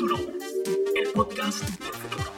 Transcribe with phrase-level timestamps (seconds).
[0.00, 0.32] Futuro,
[0.96, 2.32] el podcast del futuro.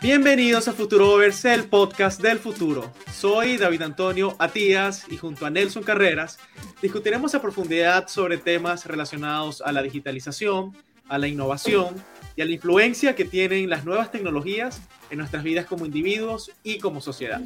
[0.00, 2.92] Bienvenidos a Futurovers, el podcast del futuro.
[3.14, 6.40] Soy David Antonio Atías y junto a Nelson Carreras
[6.82, 10.76] discutiremos a profundidad sobre temas relacionados a la digitalización,
[11.08, 11.94] a la innovación
[12.34, 16.80] y a la influencia que tienen las nuevas tecnologías en nuestras vidas como individuos y
[16.80, 17.42] como sociedad.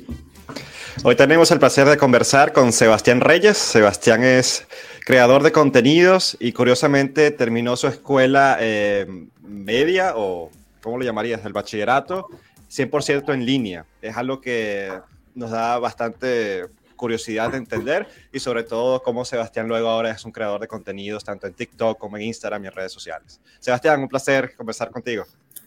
[1.04, 3.58] Hoy tenemos el placer de conversar con Sebastián Reyes.
[3.58, 4.66] Sebastián es
[5.04, 9.06] creador de contenidos y curiosamente terminó su escuela eh,
[9.42, 10.50] media o,
[10.82, 12.28] ¿cómo lo llamarías?, el bachillerato,
[12.70, 13.84] 100% en línea.
[14.00, 14.90] Es algo que
[15.34, 16.64] nos da bastante
[16.96, 21.22] curiosidad de entender y sobre todo cómo Sebastián luego ahora es un creador de contenidos
[21.22, 23.38] tanto en TikTok como en Instagram y en redes sociales.
[23.60, 25.26] Sebastián, un placer conversar contigo.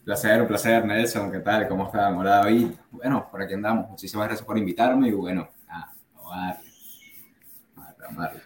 [0.10, 1.32] Placer, placer, Nelson.
[1.32, 1.68] ¿Qué tal?
[1.68, 2.10] ¿Cómo está?
[2.10, 2.70] Hola, David.
[2.90, 3.92] Bueno, por aquí andamos.
[3.92, 6.58] Muchísimas gracias por invitarme y bueno, a,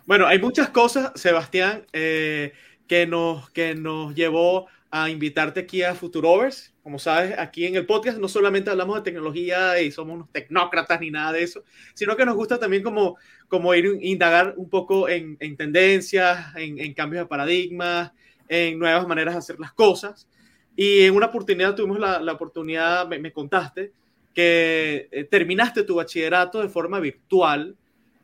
[0.06, 2.52] Bueno, hay muchas cosas, Sebastián, eh,
[2.86, 6.74] que, nos, que nos llevó a invitarte aquí a Futurovers.
[6.84, 11.00] Como sabes, aquí en el podcast no solamente hablamos de tecnología y somos unos tecnócratas
[11.00, 13.16] ni nada de eso, sino que nos gusta también como,
[13.48, 18.12] como ir indagar un poco en, tendencias, en, en, cambios de paradigmas,
[18.50, 20.28] en nuevas maneras de hacer las cosas.
[20.76, 23.92] Y en una oportunidad tuvimos la, la oportunidad, me, contaste,
[24.34, 27.78] que eh, terminaste tu bachillerato de forma virtual,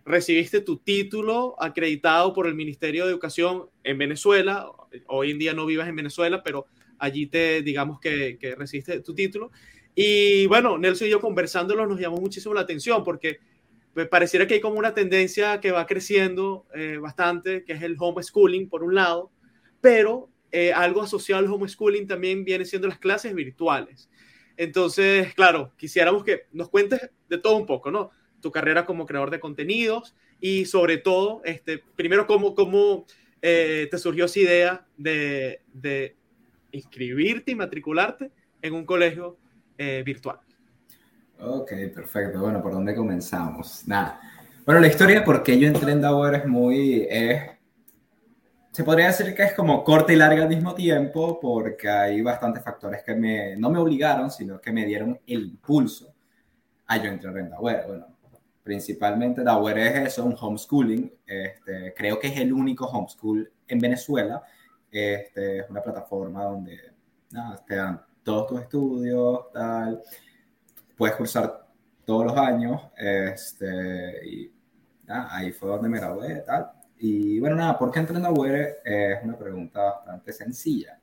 [0.05, 4.71] recibiste tu título acreditado por el Ministerio de Educación en Venezuela,
[5.07, 6.65] hoy en día no vivas en Venezuela, pero
[6.97, 9.51] allí te, digamos que, que recibiste tu título.
[9.93, 13.39] Y bueno, Nelson y yo conversándolo nos llamó muchísimo la atención porque
[13.95, 17.95] me pareciera que hay como una tendencia que va creciendo eh, bastante, que es el
[17.99, 19.31] homeschooling por un lado,
[19.81, 24.09] pero eh, algo asociado al homeschooling también viene siendo las clases virtuales.
[24.57, 28.11] Entonces, claro, quisiéramos que nos cuentes de todo un poco, ¿no?
[28.41, 33.05] Tu carrera como creador de contenidos y sobre todo, este, primero, cómo, cómo
[33.41, 36.15] eh, te surgió esa idea de, de,
[36.71, 39.37] inscribirte y matricularte en un colegio
[39.77, 40.39] eh, virtual.
[41.39, 42.41] Ok, perfecto.
[42.41, 43.87] Bueno, ¿por dónde comenzamos?
[43.87, 44.19] Nada.
[44.65, 47.07] Bueno, la historia de por qué yo entré en Dauer es muy
[48.71, 52.63] se podría decir que es como corta y larga al mismo tiempo, porque hay bastantes
[52.63, 56.13] factores que me, no me obligaron, sino que me dieron el impulso
[56.85, 57.87] a yo entrar en Daware.
[57.87, 58.07] Bueno,
[58.63, 61.11] principalmente Daware es eso, un homeschooling.
[61.25, 64.43] Este, creo que es el único homeschool en Venezuela.
[64.91, 66.79] Este, es una plataforma donde
[67.67, 70.03] te dan todos tus estudios, tal.
[70.95, 71.67] Puedes cursar
[72.05, 72.81] todos los años.
[72.95, 74.53] Este, y
[75.07, 78.29] ahí fue donde me gradué, tal y bueno, nada, ¿por qué entré en la
[78.83, 80.99] es una pregunta bastante sencilla.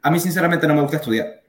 [0.00, 1.42] A mí, sinceramente, no me gusta estudiar.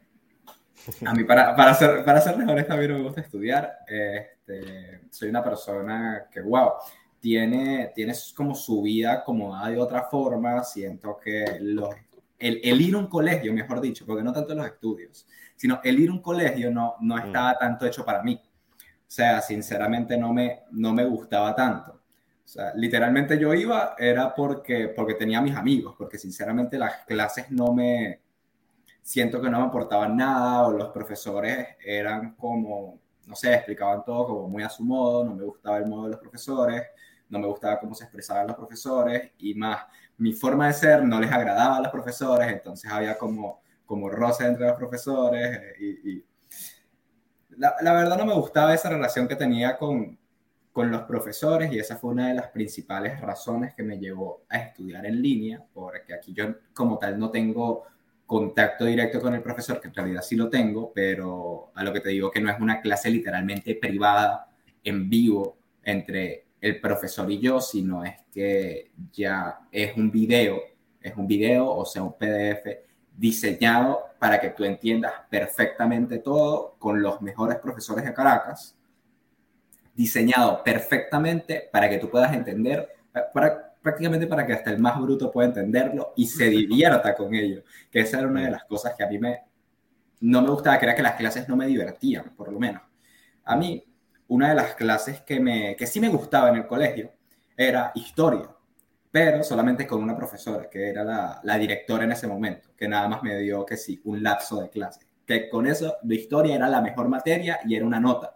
[1.05, 3.79] A mí, para, para, ser, para ser mejor, a mí no me gusta estudiar.
[3.87, 6.71] Este, soy una persona que, wow,
[7.19, 10.63] tiene, tiene como su vida acomodada de otra forma.
[10.63, 11.93] Siento que los,
[12.39, 15.99] el, el, ir a un colegio, mejor dicho, porque no tanto los estudios, sino el
[15.99, 17.19] ir a un colegio no, no mm.
[17.19, 18.41] estaba tanto hecho para mí.
[18.43, 22.02] O sea, sinceramente no me, no me gustaba tanto.
[22.75, 28.21] Literalmente yo iba era porque, porque tenía mis amigos, porque sinceramente las clases no me,
[29.03, 34.27] siento que no me aportaban nada o los profesores eran como, no sé, explicaban todo
[34.27, 36.81] como muy a su modo, no me gustaba el modo de los profesores,
[37.29, 39.85] no me gustaba cómo se expresaban los profesores y más,
[40.17, 44.45] mi forma de ser no les agradaba a los profesores, entonces había como, como roce
[44.45, 46.25] entre los profesores y, y
[47.57, 50.17] la, la, verdad no me gustaba esa relación que tenía con,
[50.73, 54.57] con los profesores y esa fue una de las principales razones que me llevó a
[54.57, 57.83] estudiar en línea, porque aquí yo como tal no tengo
[58.25, 61.99] contacto directo con el profesor, que en realidad sí lo tengo, pero a lo que
[61.99, 64.49] te digo que no es una clase literalmente privada,
[64.83, 70.59] en vivo, entre el profesor y yo, sino es que ya es un video,
[70.99, 72.65] es un video, o sea, un PDF
[73.15, 78.75] diseñado para que tú entiendas perfectamente todo con los mejores profesores de Caracas
[79.93, 82.89] diseñado perfectamente para que tú puedas entender,
[83.33, 87.63] para, prácticamente para que hasta el más bruto pueda entenderlo y se divierta con ello.
[87.91, 89.41] Que esa era una de las cosas que a mí me,
[90.21, 92.81] no me gustaba, que era que las clases no me divertían, por lo menos.
[93.43, 93.83] A mí,
[94.27, 97.11] una de las clases que, me, que sí me gustaba en el colegio
[97.55, 98.49] era historia,
[99.11, 103.07] pero solamente con una profesora, que era la, la directora en ese momento, que nada
[103.07, 105.01] más me dio que sí, un lapso de clase.
[105.25, 108.35] Que con eso, de historia era la mejor materia y era una nota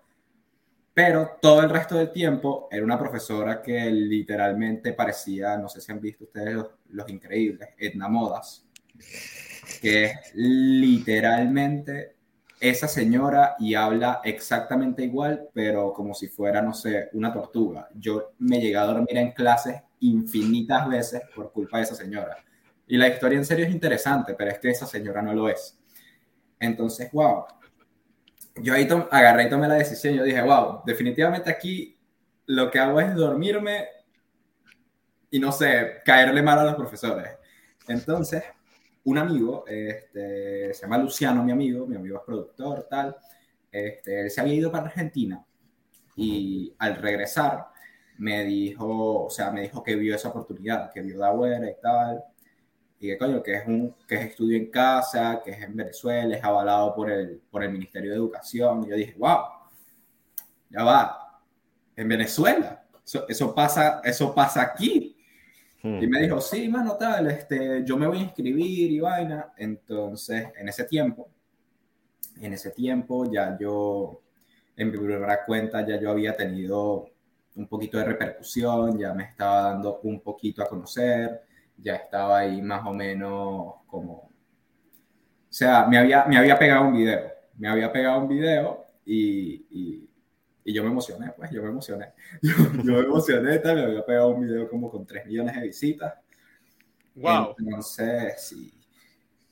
[0.97, 5.91] pero todo el resto del tiempo era una profesora que literalmente parecía, no sé si
[5.91, 6.55] han visto ustedes
[6.89, 8.65] los, increíbles, Edna Modas,
[9.79, 12.15] que es literalmente
[12.59, 17.89] esa señora y habla exactamente igual, pero como si fuera, no sé, una tortuga.
[17.94, 22.38] Yo me llegué a dormir en clases infinitas veces por culpa de esa señora.
[22.88, 25.77] Y la historia en serio es interesante, pero es que esa señora no lo es.
[26.59, 27.45] Entonces, wow.
[28.62, 30.13] Yo ahí agarré y tomé la decisión.
[30.15, 31.98] Yo dije, wow, definitivamente aquí
[32.48, 33.88] lo que hago es dormirme
[35.30, 37.30] y no sé, caerle mal a los profesores.
[37.88, 38.44] Entonces,
[39.04, 43.15] un amigo, este, se llama Luciano, mi amigo, mi amigo es productor, tal,
[43.71, 45.45] este, él se había ido para Argentina
[46.15, 47.68] y al regresar
[48.18, 52.24] me dijo, o sea, me dijo que vio esa oportunidad, que vio Dawera y tal,
[52.99, 56.35] y que coño, que es un que es estudio en casa, que es en Venezuela,
[56.35, 58.83] es avalado por el, por el Ministerio de Educación.
[58.83, 59.39] Y yo dije, wow,
[60.69, 61.41] ya va,
[61.95, 62.83] en Venezuela,
[63.27, 65.15] eso, pasa, eso pasa aquí.
[65.81, 66.01] Hmm.
[66.01, 69.53] Y me dijo, sí, mano, tal, este, yo me voy a inscribir y vaina.
[69.57, 71.29] Entonces, en ese tiempo,
[72.39, 74.21] en ese tiempo ya yo,
[74.75, 77.09] en mi primera cuenta, ya yo había tenido
[77.55, 81.46] un poquito de repercusión, ya me estaba dando un poquito a conocer,
[81.77, 84.13] ya estaba ahí más o menos como...
[84.13, 89.65] O sea, me había, me había pegado un video, me había pegado un video y,
[89.69, 90.09] y,
[90.65, 92.13] y yo me emocioné, pues yo me emocioné.
[92.41, 92.53] Yo,
[92.83, 96.13] yo me emocioné, me había pegado un video como con 3 millones de visitas.
[97.15, 97.56] Wow.
[97.57, 98.73] Entonces, sí,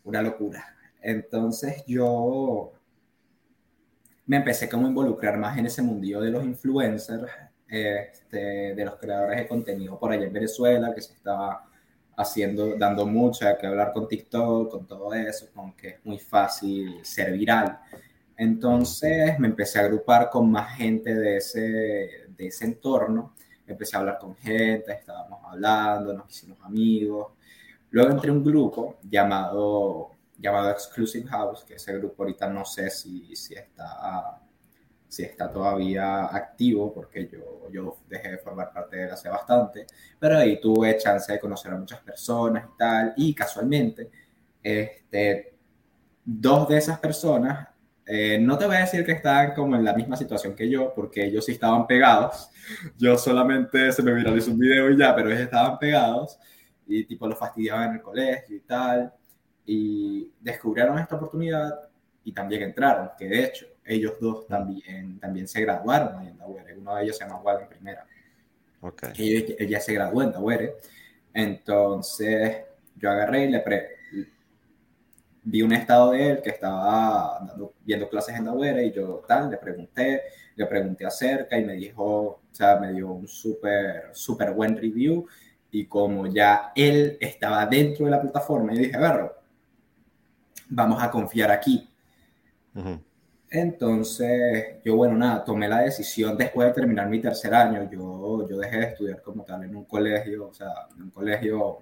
[0.03, 0.75] una locura.
[1.01, 2.71] Entonces yo
[4.25, 7.31] me empecé como a involucrar más en ese mundillo de los influencers,
[7.67, 11.69] este, de los creadores de contenido por allá en Venezuela, que se estaba
[12.17, 16.99] haciendo, dando mucho que hablar con TikTok, con todo eso, con que es muy fácil
[17.03, 17.79] ser viral.
[18.37, 23.33] Entonces me empecé a agrupar con más gente de ese, de ese entorno,
[23.65, 27.33] empecé a hablar con gente, estábamos hablando, nos hicimos amigos.
[27.91, 33.35] Luego entré un grupo llamado, llamado Exclusive House, que ese grupo ahorita no sé si,
[33.35, 34.41] si está
[35.15, 39.87] si está todavía activo, porque yo, yo dejé de formar parte de él hace bastante,
[40.19, 44.11] pero ahí tuve chance de conocer a muchas personas y tal, y casualmente,
[44.61, 45.55] este,
[46.25, 47.69] dos de esas personas,
[48.05, 50.93] eh, no te voy a decir que estaban como en la misma situación que yo,
[50.93, 52.49] porque ellos sí estaban pegados,
[52.97, 56.37] yo solamente se me viralizó un video y ya, pero ellos estaban pegados,
[56.85, 59.13] y tipo los fastidiaban en el colegio y tal,
[59.65, 61.73] y descubrieron esta oportunidad
[62.25, 66.77] y también entraron, que de hecho ellos dos también, también se graduaron en Tawere.
[66.77, 68.05] Uno de ellos se llama en primera.
[68.81, 69.55] Okay.
[69.59, 70.75] ella, se graduó en Tawere.
[71.33, 72.57] Entonces
[72.95, 73.63] yo agarré y le
[75.43, 77.39] vi un estado de él que estaba
[77.83, 80.23] viendo clases en Tawere y yo tal, le pregunté,
[80.55, 85.27] le pregunté acerca y me dijo, o sea, me dio un súper, súper buen review
[85.69, 89.31] y como ya él estaba dentro de la plataforma, y dije, ver,
[90.69, 91.89] vamos a confiar aquí.
[93.57, 97.89] Entonces, yo, bueno, nada, tomé la decisión después de terminar mi tercer año.
[97.89, 101.79] Yo, yo dejé de estudiar como tal en un colegio, o sea, en un colegio,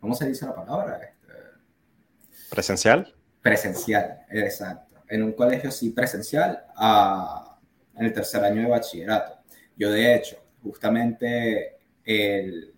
[0.00, 0.96] ¿cómo se dice la palabra?
[0.96, 1.32] Este,
[2.50, 3.14] ¿Presencial?
[3.40, 4.96] Presencial, exacto.
[5.08, 7.56] En un colegio, sí, presencial, a,
[7.94, 9.38] en el tercer año de bachillerato.
[9.76, 12.74] Yo, de hecho, justamente el,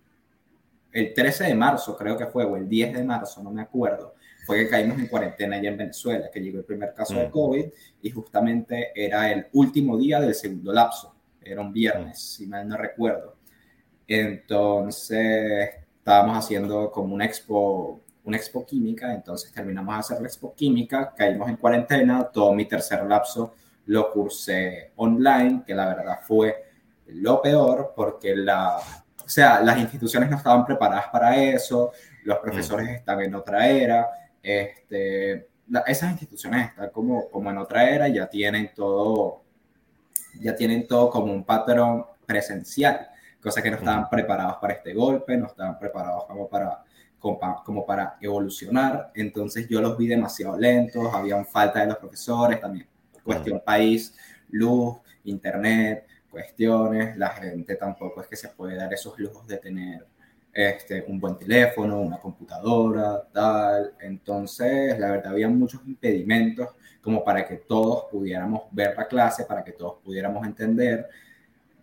[0.91, 4.13] el 13 de marzo, creo que fue, o el 10 de marzo, no me acuerdo,
[4.49, 7.29] fue que caímos en cuarentena allá en Venezuela, que llegó el primer caso de mm.
[7.29, 7.65] COVID
[8.01, 12.35] y justamente era el último día del segundo lapso, era un viernes, mm.
[12.35, 13.35] si mal no recuerdo.
[14.07, 15.69] Entonces
[15.99, 21.13] estábamos haciendo como una expo, una expo química, entonces terminamos de hacer la expo química,
[21.15, 23.53] caímos en cuarentena, todo mi tercer lapso
[23.85, 26.55] lo cursé online, que la verdad fue
[27.05, 31.91] lo peor porque la, o sea, las instituciones no estaban preparadas para eso,
[32.23, 32.93] los profesores mm.
[32.93, 34.07] están en otra era,
[34.57, 35.49] este,
[35.85, 39.43] esas instituciones están como, como en otra era, ya tienen todo,
[40.39, 43.07] ya tienen todo como un patrón presencial,
[43.41, 46.83] cosa que no estaban preparados para este golpe, no estaban preparados como para,
[47.19, 49.11] como, para evolucionar.
[49.15, 52.87] Entonces yo los vi demasiado lentos, había falta de los profesores también,
[53.23, 54.15] cuestión país,
[54.49, 60.05] luz, internet, cuestiones, la gente tampoco es que se puede dar esos lujos de tener
[60.53, 63.93] este, un buen teléfono, una computadora, tal.
[63.99, 66.69] Entonces, la verdad, había muchos impedimentos
[67.01, 71.07] como para que todos pudiéramos ver la clase, para que todos pudiéramos entender.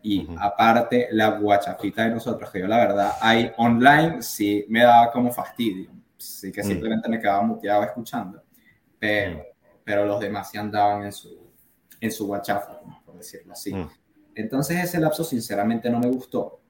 [0.03, 5.11] Y aparte, la guachafita de nosotros, que yo la verdad, hay online, sí me daba
[5.11, 5.91] como fastidio.
[6.17, 6.67] Sí que mm.
[6.67, 8.43] simplemente me quedaba muteado escuchando.
[8.99, 9.43] Pero, mm.
[9.85, 11.37] pero los demás sí andaban en su,
[12.01, 13.75] en su guachafa, por decirlo así.
[13.75, 13.89] Mm.
[14.35, 16.61] Entonces ese lapso sinceramente no me gustó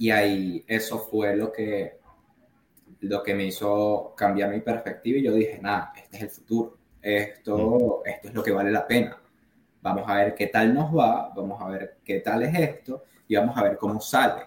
[0.00, 1.98] y ahí eso fue lo que,
[3.00, 6.78] lo que me hizo cambiar mi perspectiva y yo dije, nada, este es el futuro,
[7.02, 9.20] esto, esto es lo que vale la pena.
[9.82, 13.36] Vamos a ver qué tal nos va, vamos a ver qué tal es esto y
[13.36, 14.46] vamos a ver cómo sale.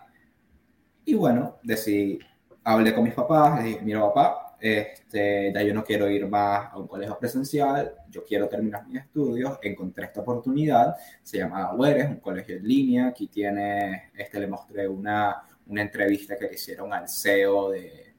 [1.05, 2.17] Y bueno, decidí
[2.63, 6.71] hablé con mis papás, les dije, mira papá, este, ya yo no quiero ir más
[6.71, 12.07] a un colegio presencial, yo quiero terminar mis estudios, encontré esta oportunidad, se llama Agüeres,
[12.07, 16.93] un colegio en línea, aquí tiene, este, le mostré una, una entrevista que le hicieron
[16.93, 18.13] al CEO de,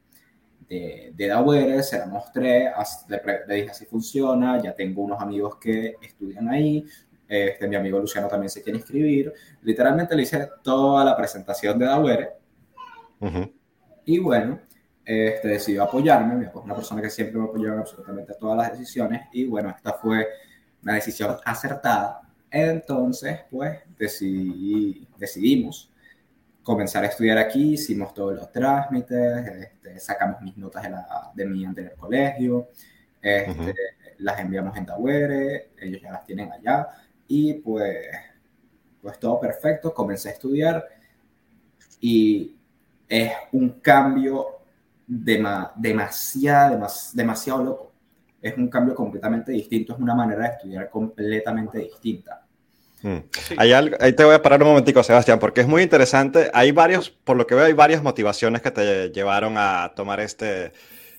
[0.68, 2.70] de, de se la mostré,
[3.08, 6.84] le, le, dije así funciona, ya tengo unos amigos que estudian ahí,
[7.26, 9.32] este, mi amigo Luciano también se quiere inscribir,
[9.62, 12.28] literalmente le hice toda la presentación de Dawere,
[14.04, 14.60] y bueno,
[15.04, 19.28] este, decidió apoyarme, es una persona que siempre me apoyó en absolutamente todas las decisiones,
[19.32, 20.28] y bueno, esta fue
[20.82, 25.90] una decisión acertada, entonces pues decidí, decidimos
[26.62, 31.46] comenzar a estudiar aquí, hicimos todos los trámites, este, sacamos mis notas de, la, de
[31.46, 32.68] mi anterior colegio,
[33.20, 33.74] este,
[34.18, 36.88] las enviamos en Tawere, ellos ya las tienen allá
[37.28, 38.06] y pues,
[39.02, 40.86] pues todo perfecto, comencé a estudiar
[42.00, 42.56] y
[43.08, 44.53] es un cambio
[45.06, 47.92] demasiado, demasiado loco.
[48.40, 52.42] Es un cambio completamente distinto, es una manera de estudiar completamente distinta.
[53.02, 53.18] Mm.
[53.58, 56.50] ahí te voy a parar un momentico, Sebastián, porque es muy interesante.
[56.54, 60.72] Hay varios, por lo que veo, hay varias motivaciones que te llevaron a tomar este,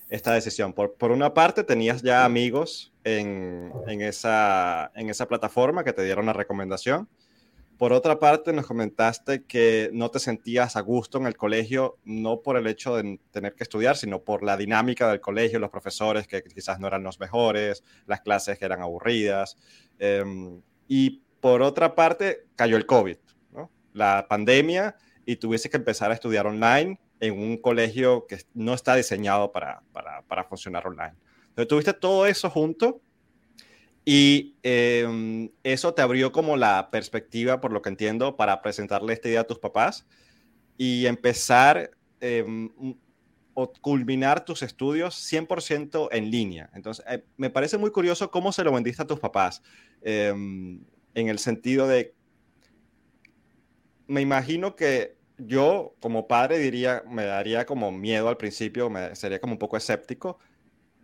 [0.08, 0.72] esta decisión.
[0.72, 6.02] Por, por una parte, tenías ya amigos en, en, esa, en esa plataforma que te
[6.02, 7.08] dieron la recomendación.
[7.78, 12.40] Por otra parte, nos comentaste que no te sentías a gusto en el colegio, no
[12.40, 16.26] por el hecho de tener que estudiar, sino por la dinámica del colegio, los profesores
[16.26, 19.58] que quizás no eran los mejores, las clases que eran aburridas.
[19.98, 23.18] Em, y por otra parte, cayó el COVID,
[23.92, 28.94] la pandemia, y tuviste que empezar a estudiar online en un colegio que no está
[28.94, 31.14] diseñado para, para, para funcionar online.
[31.48, 33.02] Entonces, tuviste todo eso junto
[34.08, 39.28] y em, eso te abrió como la perspectiva, por lo que entiendo, para presentarle esta
[39.28, 40.06] idea a tus papás
[40.78, 42.46] y empezar eh,
[43.54, 46.70] o culminar tus estudios 100% en línea.
[46.72, 49.60] Entonces, eh, me parece muy curioso cómo se lo vendiste a tus papás.
[50.02, 52.14] Eh, en el sentido de,
[54.06, 59.40] me imagino que yo como padre diría, me daría como miedo al principio, me, sería
[59.40, 60.38] como un poco escéptico,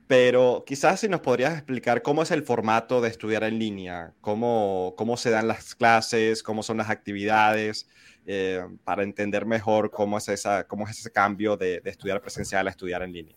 [0.06, 4.94] pero quizás si nos podrías explicar cómo es el formato de estudiar en línea, cómo,
[4.96, 7.88] cómo se dan las clases, cómo son las actividades,
[8.26, 12.66] eh, para entender mejor cómo es, esa, cómo es ese cambio de, de estudiar presencial
[12.66, 13.36] a estudiar en línea.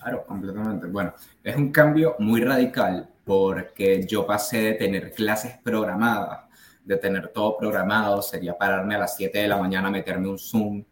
[0.00, 0.86] Claro, completamente.
[0.86, 6.40] Bueno, es un cambio muy radical porque yo pasé de tener clases programadas,
[6.84, 10.82] de tener todo programado, sería pararme a las 7 de la mañana, meterme un Zoom,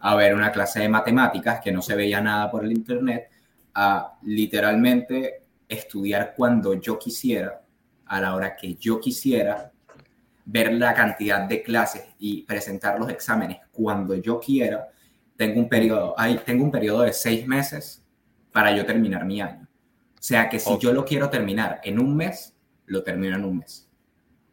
[0.00, 3.30] a ver una clase de matemáticas que no se veía nada por el Internet,
[3.78, 7.62] a literalmente estudiar cuando yo quisiera,
[8.06, 9.70] a la hora que yo quisiera,
[10.46, 14.88] ver la cantidad de clases y presentar los exámenes cuando yo quiera.
[15.36, 18.02] Tengo un periodo, hay, tengo un periodo de seis meses
[18.50, 19.68] para yo terminar mi año.
[20.14, 22.56] O sea que si yo lo quiero terminar en un mes,
[22.86, 23.86] lo termino en un mes.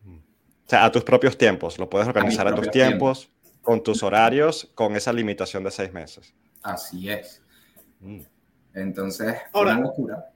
[0.05, 3.29] O sea, a tus propios tiempos, lo puedes organizar a, tus tiempos,
[3.61, 6.33] con tus horarios, con esa limitación de seis meses.
[6.61, 7.41] Así es.
[8.01, 8.32] Mm.
[8.73, 10.29] Entonces, Ahora, una locura.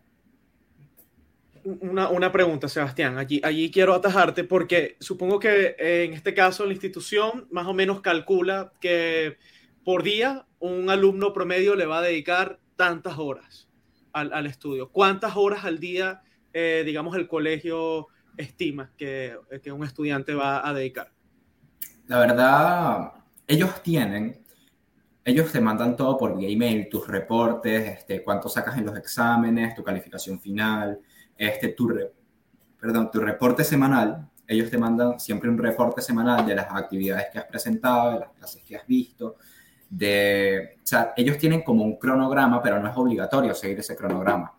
[1.63, 3.17] Una, una, pregunta, Sebastián.
[3.17, 7.99] Allí, allí quiero atajarte porque supongo que en este caso la institución más o menos
[7.99, 9.37] calcula que
[9.83, 13.67] por día un alumno promedio le va a dedicar tantas horas
[14.13, 14.89] al, estudio.
[14.89, 16.21] ¿Cuántas horas al día,
[16.53, 21.11] eh, digamos, el colegio estima que, que, un estudiante va a dedicar?
[22.07, 23.11] La verdad,
[23.45, 24.43] ellos tienen,
[25.27, 29.83] ellos te mandan todo por email, tus reportes, este, cuánto sacas en los exámenes, tu
[29.83, 31.01] calificación final,
[31.37, 31.93] este, tu,
[32.79, 34.29] perdón, tu reporte semanal.
[34.47, 38.29] Ellos te mandan siempre un reporte semanal de las actividades que has presentado, de las
[38.31, 39.35] clases que has visto,
[39.89, 44.53] de, o sea, ellos tienen como un cronograma, pero no es obligatorio seguir ese cronograma.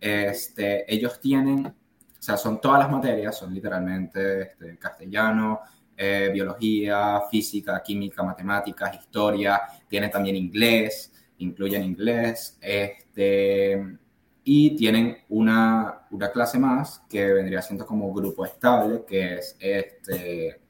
[0.00, 5.58] Este, ellos tienen, o sea, son todas las materias, son literalmente este, castellano,
[5.96, 13.96] eh, biología, física, química, matemáticas, historia, tienen también inglés, incluyen inglés, este,
[14.42, 20.60] y tienen una, una clase más que vendría siendo como grupo estable, que es este,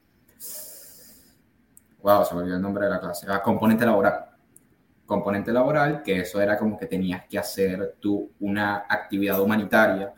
[2.05, 4.25] wow, se me olvidó el nombre de la clase, ah, componente laboral.
[5.07, 10.13] Componente laboral, que eso era como que tenías que hacer tú una actividad humanitaria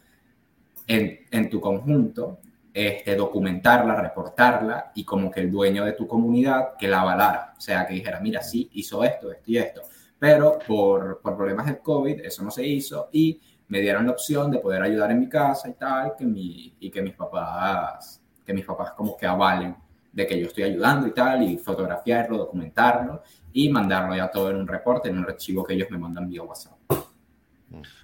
[0.85, 2.39] en, en tu conjunto,
[2.77, 7.60] este, documentarla, reportarla y como que el dueño de tu comunidad que la avalara, o
[7.60, 9.81] sea, que dijera, mira, sí, hizo esto, esto y esto,
[10.19, 14.51] pero por, por problemas del COVID eso no se hizo y me dieron la opción
[14.51, 18.53] de poder ayudar en mi casa y tal, que mi, y que mis papás, que
[18.53, 19.75] mis papás como que avalen
[20.13, 24.57] de que yo estoy ayudando y tal, y fotografiarlo, documentarlo, y mandarlo ya todo en
[24.57, 26.76] un reporte, en un archivo que ellos me mandan vía WhatsApp.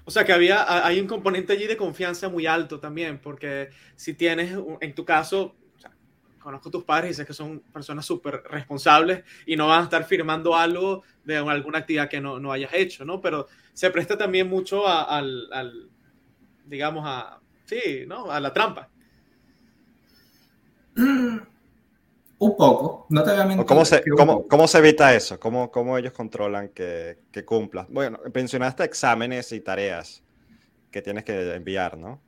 [0.06, 4.13] O sea que había, hay un componente allí de confianza muy alto también, porque si
[4.13, 5.56] tienes, en tu caso,
[6.39, 9.84] conozco a tus padres y sé que son personas súper responsables y no van a
[9.84, 13.22] estar firmando algo de alguna actividad que no, no hayas hecho, ¿no?
[13.22, 15.89] Pero se presta también mucho al, al,
[16.65, 18.30] digamos, a, sí, ¿no?
[18.30, 18.89] A la trampa.
[22.44, 23.66] Un poco, no te voy a mentir.
[23.66, 25.40] ¿Cómo se, cómo, cómo se evita eso?
[25.40, 27.88] ¿Cómo, ¿Cómo, ellos controlan que, que cumplas?
[27.90, 30.22] Bueno, mencionaste exámenes y tareas
[30.92, 32.20] que tienes que enviar, ¿no?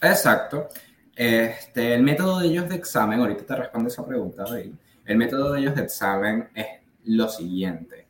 [0.00, 0.70] Exacto.
[1.14, 4.74] Este, el método de ellos de examen, ahorita te respondo esa pregunta, ahí.
[5.04, 6.66] El método de ellos de examen es
[7.04, 8.06] lo siguiente.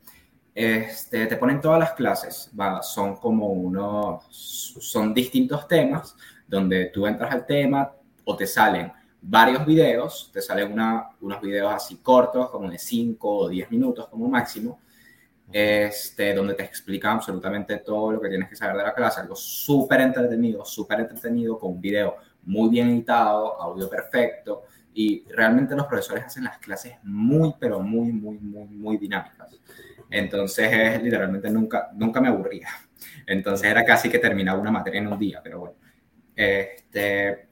[0.55, 2.81] Este, te ponen todas las clases, ¿va?
[2.81, 6.15] son como unos, son distintos temas,
[6.47, 7.91] donde tú entras al tema
[8.23, 13.29] o te salen varios videos, te salen una, unos videos así cortos, como de 5
[13.29, 14.79] o 10 minutos como máximo,
[15.51, 19.35] este, donde te explican absolutamente todo lo que tienes que saber de la clase, algo
[19.35, 25.85] súper entretenido, súper entretenido, con un video muy bien editado, audio perfecto, y realmente los
[25.85, 29.55] profesores hacen las clases muy, pero muy, muy, muy, muy dinámicas.
[30.09, 32.69] Entonces, es, literalmente nunca, nunca me aburría.
[33.25, 35.75] Entonces, era casi que terminaba una materia en un día, pero bueno.
[36.35, 37.46] Este,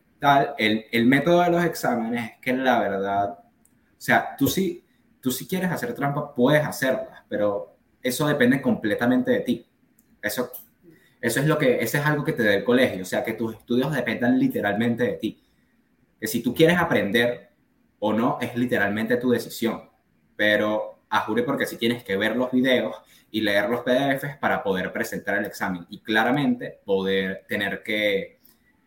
[0.57, 4.83] el, el, método de los exámenes es que la verdad, o sea, tú sí,
[5.21, 9.67] tú si quieres hacer trampa, puedes hacerlas, pero eso depende completamente de ti.
[10.21, 10.51] Eso,
[11.21, 13.33] eso es lo que, ese es algo que te da el colegio, o sea, que
[13.33, 15.43] tus estudios dependan literalmente de ti.
[16.19, 17.49] Que si tú quieres aprender
[17.99, 19.89] o no, es literalmente tu decisión.
[20.35, 22.95] Pero a jure porque si tienes que ver los videos
[23.31, 28.34] y leer los PDFs para poder presentar el examen y claramente poder tener que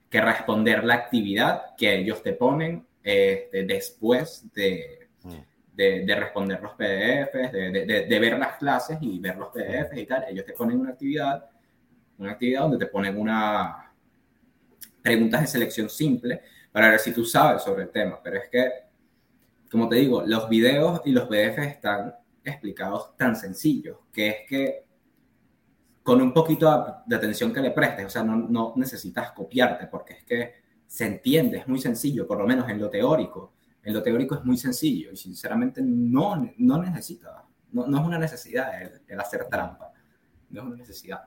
[0.09, 5.31] que responder la actividad que ellos te ponen este, después mm.
[5.75, 10.07] de, de, responder los PDFs, de, de, ver las clases y ver los PDFs y
[10.07, 10.25] tal.
[10.29, 11.49] Ellos te ponen una actividad,
[12.19, 13.93] una actividad donde te ponen una
[15.03, 18.21] preguntas de selección simple para ver si tú sabes sobre el tema.
[18.23, 18.71] Pero es que,
[19.71, 24.88] como te digo, los videos y los PDFs están explicados tan sencillos que es que
[26.09, 30.15] con un poquito de atención que le prestes, o sea, no, no, necesitas copiarte, porque
[30.15, 30.55] es que
[30.87, 33.53] se entiende, es muy sencillo, por lo menos en lo teórico.
[33.83, 38.19] En lo teórico es muy sencillo y sinceramente no, no necesita, no, no es una
[38.19, 38.71] necesidad
[39.07, 39.93] el, hacer trampa,
[40.49, 41.25] no es una necesidad.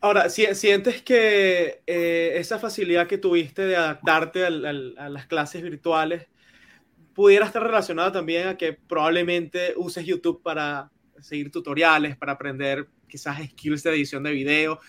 [0.00, 6.28] Ahora, ¿sientes que eh, esa facilidad que tuviste de adaptarte a las clases virtuales
[7.12, 13.38] pudiera estar relacionada también a que probablemente uses YouTube para seguir tutoriales, para aprender quizás
[13.50, 14.80] skills de edición de video.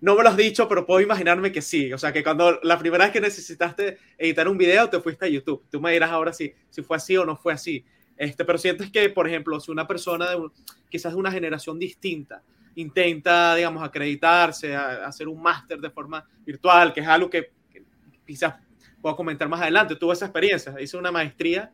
[0.00, 1.92] No me lo has dicho, pero puedo imaginarme que sí.
[1.92, 5.28] O sea, que cuando la primera vez que necesitaste editar un video, te fuiste a
[5.28, 5.64] YouTube.
[5.70, 7.84] Tú me dirás ahora si, si fue así o no fue así.
[8.16, 10.48] Este, pero sientes que, por ejemplo, si una persona de
[10.88, 12.42] quizás de una generación distinta
[12.76, 17.82] intenta, digamos, acreditarse, a, hacer un máster de forma virtual, que es algo que, que,
[18.26, 18.54] quizás
[19.00, 21.72] puedo comentar más adelante, tuve esa experiencia, hice una maestría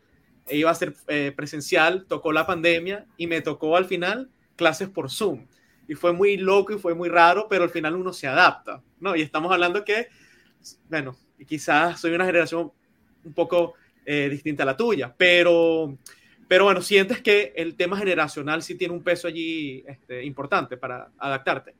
[0.48, 5.10] iba a ser eh, presencial, tocó la pandemia y me tocó al final clases por
[5.10, 5.46] Zoom.
[5.88, 9.16] Y fue muy loco y fue muy raro, pero al final uno se adapta, ¿no?
[9.16, 10.08] Y estamos hablando que,
[10.88, 12.72] bueno, quizás soy una generación
[13.24, 13.74] un poco
[14.04, 15.96] eh, distinta a la tuya, pero,
[16.48, 21.10] pero bueno, sientes que el tema generacional sí tiene un peso allí este, importante para
[21.18, 21.74] adaptarte.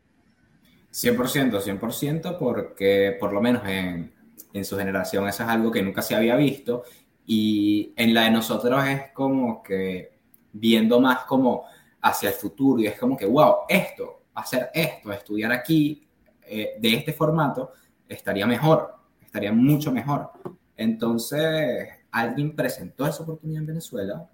[0.93, 4.13] 100%, 100%, porque por lo menos en,
[4.53, 6.85] en su generación eso es algo que nunca se había visto
[7.27, 10.19] y en la de nosotros es como que
[10.53, 11.65] viendo más como
[12.01, 16.07] hacia el futuro y es como que, wow, esto, hacer esto, estudiar aquí
[16.43, 17.73] eh, de este formato,
[18.09, 20.31] estaría mejor, estaría mucho mejor.
[20.77, 24.29] Entonces, alguien presentó esa oportunidad en Venezuela,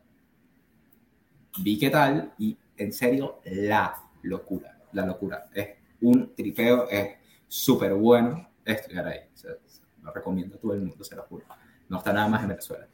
[1.59, 5.49] vi qué tal y en serio, la locura, la locura.
[5.53, 5.69] Es
[6.01, 9.21] un tripeo, es súper bueno estudiar ahí.
[10.03, 11.45] lo recomiendo a todo el mundo, se lo juro.
[11.89, 12.87] No está nada más en Venezuela.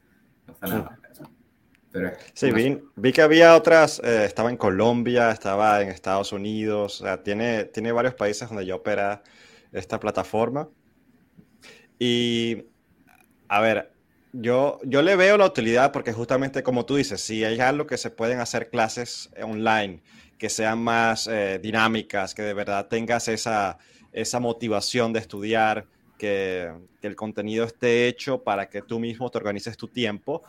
[0.47, 1.31] No está nada más en Venezuela.
[1.93, 7.01] Pero sí, vi, vi, que había otras, eh, estaba en Colombia, estaba en Estados Unidos,
[7.01, 9.23] o sea, tiene, tiene varios países donde ya opera
[9.71, 10.69] esta plataforma.
[12.01, 12.65] Y,
[13.47, 13.93] a ver,
[14.33, 17.97] yo, yo le veo la utilidad porque justamente como tú dices, si hay algo que
[17.97, 20.03] se pueden hacer clases online,
[20.39, 23.79] que sean más eh, dinámicas, que de verdad tengas esa,
[24.13, 26.73] esa motivación de estudiar, que,
[27.03, 30.43] el contenido esté hecho para que tú mismo te organices tu tiempo,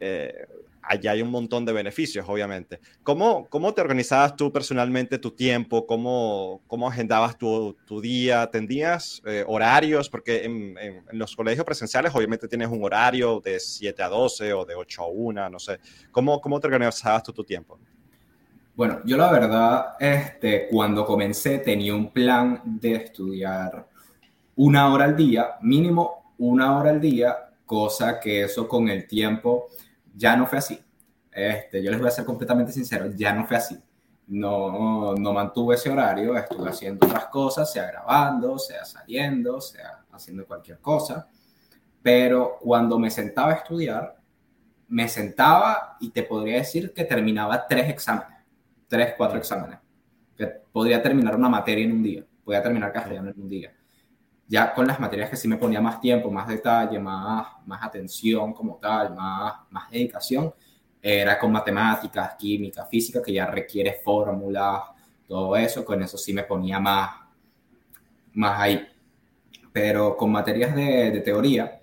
[0.00, 0.46] eh,
[0.82, 2.80] allá hay un montón de beneficios, obviamente.
[3.02, 5.86] ¿Cómo, cómo te organizabas tú personalmente tu tiempo?
[5.86, 8.48] ¿Cómo, cómo agendabas tu, tu día?
[8.50, 10.08] ¿Tendías eh, horarios?
[10.08, 14.52] Porque en, en, en, los colegios presenciales obviamente tienes un horario de 7 a 12
[14.52, 15.78] o de 8 a 1, no sé.
[16.10, 17.78] ¿Cómo, cómo te organizabas tú tu tiempo?
[18.80, 23.89] Bueno, yo la verdad, este, cuando comencé tenía un plan de estudiar
[24.60, 29.68] una hora al día, mínimo una hora al día, cosa que eso con el tiempo
[30.14, 30.78] ya no fue así.
[31.32, 33.78] Este, yo les voy a ser completamente sincero, ya no fue así.
[34.26, 40.46] No, no mantuve ese horario, estuve haciendo otras cosas, sea grabando, sea saliendo, sea haciendo
[40.46, 41.26] cualquier cosa.
[42.02, 44.18] Pero cuando me sentaba a estudiar,
[44.88, 48.40] me sentaba y te podría decir que terminaba tres exámenes,
[48.88, 49.78] tres, cuatro exámenes.
[50.36, 53.74] Que podría terminar una materia en un día, podía terminar castellano en un día.
[54.50, 58.52] Ya con las materias que sí me ponía más tiempo, más detalle, más, más atención
[58.52, 60.52] como tal, más, más dedicación,
[61.00, 64.82] era con matemáticas, química, física, que ya requiere fórmulas,
[65.28, 67.10] todo eso, con eso sí me ponía más,
[68.32, 68.88] más ahí.
[69.72, 71.80] Pero con materias de, de teoría,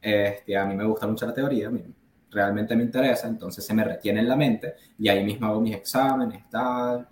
[0.00, 1.70] este, a mí me gusta mucho la teoría,
[2.30, 5.76] realmente me interesa, entonces se me retiene en la mente y ahí mismo hago mis
[5.76, 7.06] exámenes, tal,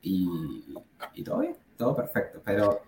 [0.00, 0.74] y,
[1.12, 2.40] y todo bien, todo perfecto.
[2.42, 2.87] Pero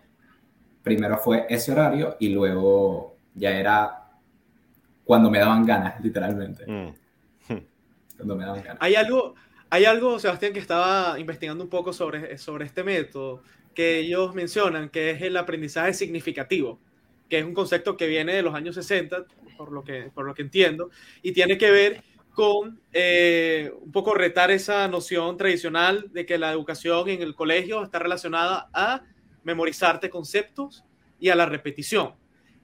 [0.83, 4.11] primero fue ese horario y luego ya era
[5.05, 6.65] cuando me daban ganas, literalmente.
[6.67, 6.95] Mm.
[8.17, 8.79] cuando me daban ganas.
[8.81, 9.35] Hay algo,
[9.69, 13.43] hay algo, Sebastián, que estaba investigando un poco sobre, sobre este método
[13.75, 16.81] que ellos mencionan, que es el aprendizaje significativo,
[17.29, 19.25] que es un concepto que viene de los años 60,
[19.57, 20.91] por lo que, por lo que entiendo,
[21.23, 26.53] y tiene que ver con eh, un poco retar esa noción tradicional de que la
[26.53, 29.03] educación en el colegio está relacionada a
[29.51, 30.85] memorizarte conceptos
[31.19, 32.15] y a la repetición.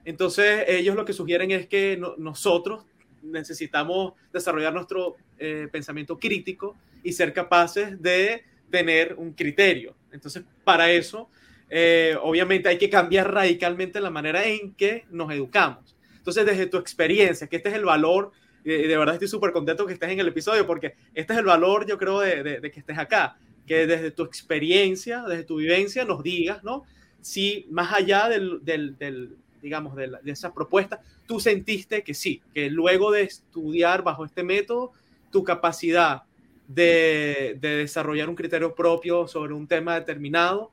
[0.04, 2.84] Entonces, ellos lo que sugieren es que no, nosotros
[3.22, 9.96] necesitamos desarrollar nuestro eh, pensamiento crítico y ser capaces de tener un criterio.
[10.12, 11.28] Entonces, para eso,
[11.68, 15.96] eh, obviamente hay que cambiar radicalmente la manera en que nos educamos.
[16.16, 18.30] Entonces, desde tu experiencia, que este es el valor,
[18.64, 21.86] de verdad estoy súper contento que estés en el episodio, porque este es el valor,
[21.86, 26.22] yo creo, de, de que estés acá que desde tu experiencia, desde tu vivencia, nos
[26.22, 26.84] digas, ¿no?
[27.20, 32.40] Si más allá del, del, digamos, de, la, de esa propuesta, tú sentiste que sí,
[32.54, 34.92] que luego de estudiar bajo este método,
[35.30, 36.22] tu capacidad
[36.68, 40.70] de, de desarrollar un criterio propio sobre un tema determinado,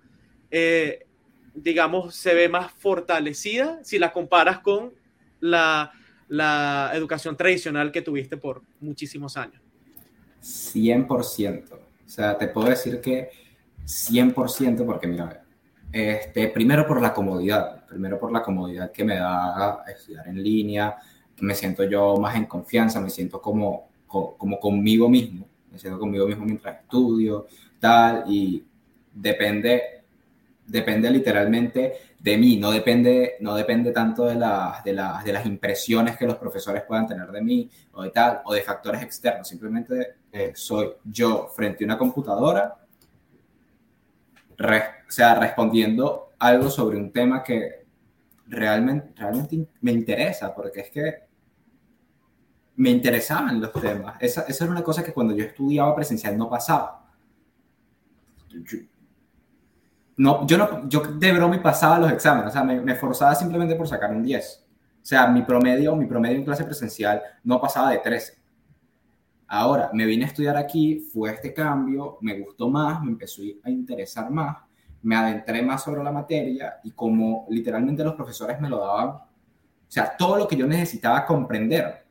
[0.52, 1.06] eh,
[1.56, 4.94] digamos, se ve más fortalecida si la comparas con
[5.40, 5.92] la,
[6.28, 9.62] la educación tradicional que tuviste por muchísimos años.
[10.42, 11.83] 100%.
[12.14, 13.32] O sea, te puedo decir que
[13.88, 15.44] 100% porque mira,
[15.92, 20.96] este, primero por la comodidad, primero por la comodidad que me da estudiar en línea,
[21.42, 26.28] me siento yo más en confianza, me siento como, como conmigo mismo, me siento conmigo
[26.28, 27.48] mismo mientras estudio,
[27.80, 28.64] tal, y
[29.12, 30.04] depende,
[30.68, 35.46] depende literalmente de mí, no depende, no depende tanto de, la, de, la, de las
[35.46, 39.46] impresiones que los profesores puedan tener de mí o de tal, o de factores externos,
[39.46, 42.78] simplemente eh, soy yo frente a una computadora,
[44.58, 47.88] re, o sea, respondiendo algo sobre un tema que
[48.48, 51.24] realmente, realmente me interesa, porque es que
[52.78, 54.16] me interesaban los temas.
[54.22, 57.06] Esa, esa era una cosa que cuando yo estudiaba presencial no pasaba.
[60.18, 63.36] No, yo, no, yo de broma y pasaba los exámenes, o sea, me, me forzaba
[63.36, 64.66] simplemente por sacar un 10.
[65.04, 68.42] O sea, mi promedio, mi promedio en clase presencial no pasaba de 13.
[69.48, 73.70] Ahora, me vine a estudiar aquí, fue este cambio, me gustó más, me empezó a
[73.70, 74.58] interesar más,
[75.02, 79.28] me adentré más sobre la materia y como literalmente los profesores me lo daban, o
[79.88, 82.06] sea, todo lo que yo necesitaba comprender,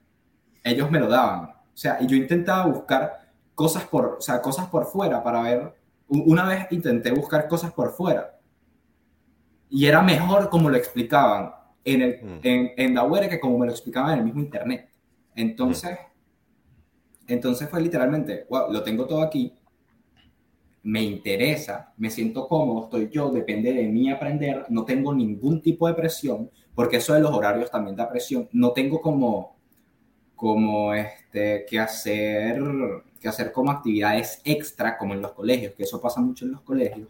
[0.62, 1.44] ellos me lo daban.
[1.44, 3.22] O sea, y yo intentaba buscar
[3.54, 5.74] cosas por, o sea, cosas por fuera para ver
[6.20, 8.38] una vez intenté buscar cosas por fuera
[9.68, 11.52] y era mejor como lo explicaban
[11.84, 12.40] en, el, mm.
[12.42, 14.90] en, en la web que como me lo explicaban en el mismo internet.
[15.34, 17.32] Entonces, mm.
[17.32, 19.54] entonces fue literalmente, wow, lo tengo todo aquí,
[20.82, 25.86] me interesa, me siento cómodo, estoy yo, depende de mí aprender, no tengo ningún tipo
[25.86, 29.56] de presión, porque eso de los horarios también da presión, no tengo como,
[30.42, 32.60] como este, que hacer
[33.20, 36.62] que hacer como actividades extra, como en los colegios, que eso pasa mucho en los
[36.62, 37.08] colegios,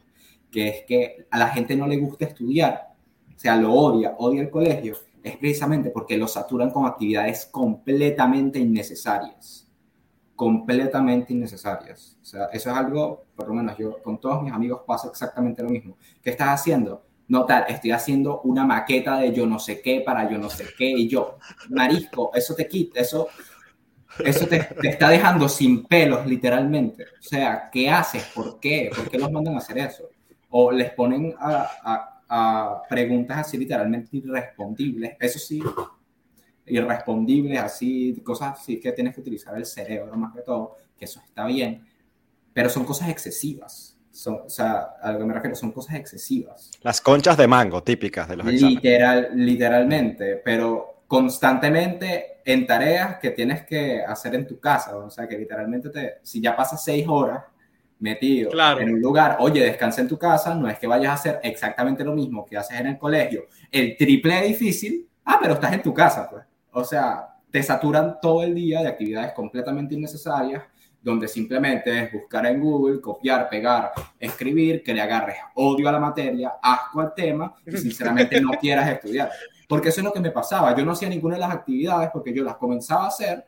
[0.50, 2.94] que es que a la gente no le gusta estudiar,
[3.34, 8.58] o sea, lo odia, odia el colegio, es precisamente porque lo saturan con actividades completamente
[8.58, 9.66] innecesarias,
[10.36, 12.18] completamente innecesarias.
[12.20, 15.62] O sea, eso es algo, por lo menos yo con todos mis amigos pasa exactamente
[15.62, 15.96] lo mismo.
[16.20, 17.02] ¿Qué estás haciendo?
[17.32, 20.66] No tal, estoy haciendo una maqueta de yo no sé qué para yo no sé
[20.76, 21.38] qué y yo,
[21.70, 23.28] marisco, eso te quita, eso
[24.22, 27.04] eso te, está dejando sin pelos, literalmente.
[27.04, 28.24] O sea, ¿qué haces?
[28.34, 28.90] ¿Por qué?
[28.94, 30.10] ¿Por qué los mandan a hacer eso?
[30.50, 35.16] O les ponen a, a, a preguntas así literalmente irrespondibles.
[35.18, 35.62] Eso sí,
[36.66, 41.18] irrespondibles, así, cosas así que tienes que utilizar el cerebro más que todo, que eso
[41.24, 41.82] está bien,
[42.52, 43.91] pero son cosas excesivas.
[44.12, 46.70] Son, o sea, a lo que me refiero, son cosas excesivas.
[46.82, 53.62] Las conchas de mango típicas de los Literal, Literalmente, pero constantemente en tareas que tienes
[53.66, 54.96] que hacer en tu casa.
[54.96, 57.42] O sea, que literalmente te, si ya pasas seis horas
[57.98, 61.40] metido en un lugar, oye, descansa en tu casa, no es que vayas a hacer
[61.42, 65.82] exactamente lo mismo que haces en el colegio, el triple difícil, ah, pero estás en
[65.82, 66.44] tu casa, pues.
[66.72, 70.64] O sea, te saturan todo el día de actividades completamente innecesarias,
[71.02, 75.98] donde simplemente es buscar en Google, copiar, pegar, escribir, que le agarres odio a la
[75.98, 79.30] materia, asco al tema y sinceramente no quieras estudiar.
[79.68, 80.76] Porque eso es lo que me pasaba.
[80.76, 83.44] Yo no hacía ninguna de las actividades porque yo las comenzaba a hacer,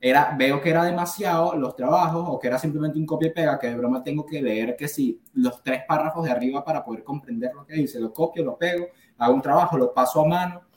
[0.00, 3.58] era, veo que era demasiado los trabajos o que era simplemente un copia y pega,
[3.58, 7.02] que de broma tengo que leer que sí, los tres párrafos de arriba para poder
[7.02, 7.98] comprender lo que dice.
[7.98, 8.86] Lo copio, lo pego,
[9.18, 10.68] hago un trabajo, lo paso a mano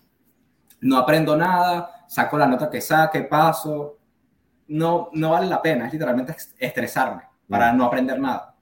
[0.81, 3.97] no aprendo nada, saco la nota que saque, paso.
[4.71, 7.77] No, no vale la pena, es literalmente estresarme para mm.
[7.77, 8.55] no aprender nada.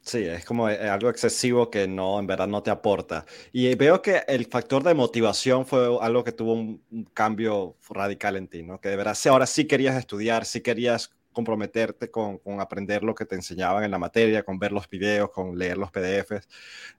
[0.00, 3.24] Sí, es como eh, algo excesivo que no, en verdad no te aporta.
[3.52, 6.82] Y veo que el factor de motivación fue algo que tuvo un,
[7.14, 8.80] cambio radical en ti, ¿no?
[8.80, 13.26] Que de verdad, ahora sí querías estudiar, sí querías comprometerte con, con, aprender lo que
[13.26, 16.48] te enseñaban en la materia, con ver los videos, con leer los PDFs.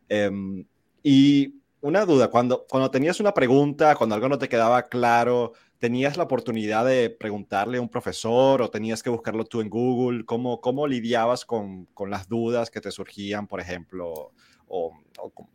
[0.07, 0.65] Em,
[1.01, 5.53] y una duda, cuando, cuando tenías una pregunta, cuando algo no te quedaba claro,
[5.83, 10.23] ¿tenías la oportunidad de preguntarle a un profesor o tenías que buscarlo tú en Google?
[10.23, 14.31] ¿Cómo, cómo lidiabas con, con las dudas que te surgían, por ejemplo?
[14.69, 14.93] O,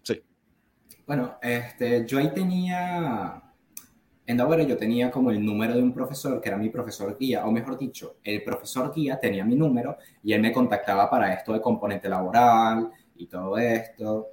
[0.03, 0.21] sí.
[1.07, 3.43] Bueno, este, yo ahí tenía,
[4.27, 7.47] en Dauer yo tenía como el número de un profesor que era mi profesor guía,
[7.47, 11.55] o mejor dicho, el profesor guía tenía mi número y él me contactaba para esto
[11.55, 14.27] de componente laboral y todo esto.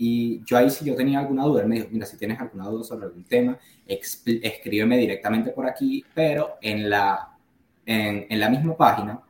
[0.00, 2.66] Y yo ahí si yo tenía alguna duda, él me dijo, mira, si tienes alguna
[2.66, 7.36] duda sobre algún tema, escríbeme directamente por aquí, pero en la,
[7.84, 9.20] en, en, la misma página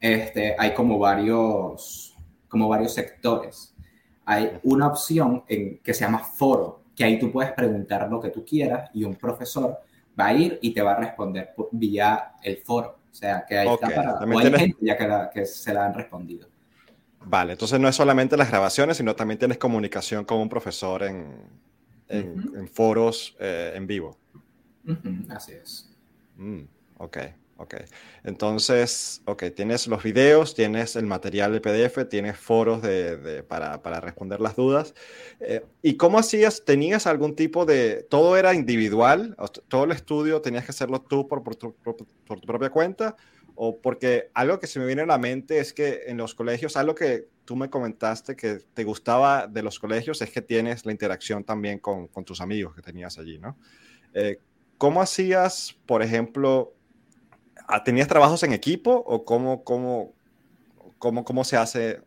[0.00, 2.16] este, hay como varios,
[2.48, 3.76] como varios sectores.
[4.24, 8.30] Hay una opción en, que se llama foro, que ahí tú puedes preguntar lo que
[8.30, 9.78] tú quieras y un profesor
[10.18, 12.98] va a ir y te va a responder vía el foro.
[13.08, 14.14] O sea, que ahí está para...
[14.14, 16.48] O hay gente ya que, la, que se la han respondido.
[17.24, 21.34] Vale, entonces no es solamente las grabaciones, sino también tienes comunicación con un profesor en,
[22.08, 24.18] en, foros eh, en vivo.
[25.30, 25.90] Así es.
[26.36, 26.62] Mm,
[26.98, 27.18] ok,
[27.56, 27.74] ok.
[28.24, 33.82] Entonces, ok, tienes los videos, tienes el material de PDF, tienes foros de, de, para,
[33.82, 34.94] para, responder las dudas.
[35.40, 36.64] Eh, ¿Y cómo hacías?
[36.64, 38.06] ¿Tenías algún tipo de...
[38.10, 39.36] ¿Todo era individual?
[39.68, 43.16] ¿Todo el estudio tenías que hacerlo tú por, por, tu, por tu propia cuenta?
[43.54, 46.76] O porque algo que se me viene a la mente es que en los colegios,
[46.76, 50.92] algo que tú me comentaste que te gustaba de los colegios es que tienes la
[50.92, 53.56] interacción también con, con tus amigos que tenías allí, ¿no?
[54.14, 54.38] Eh,
[54.78, 56.74] ¿Cómo hacías, por ejemplo,
[57.68, 60.12] ah, tenías trabajos en equipo o cómo, cómo,
[60.98, 62.00] cómo, cómo se hace?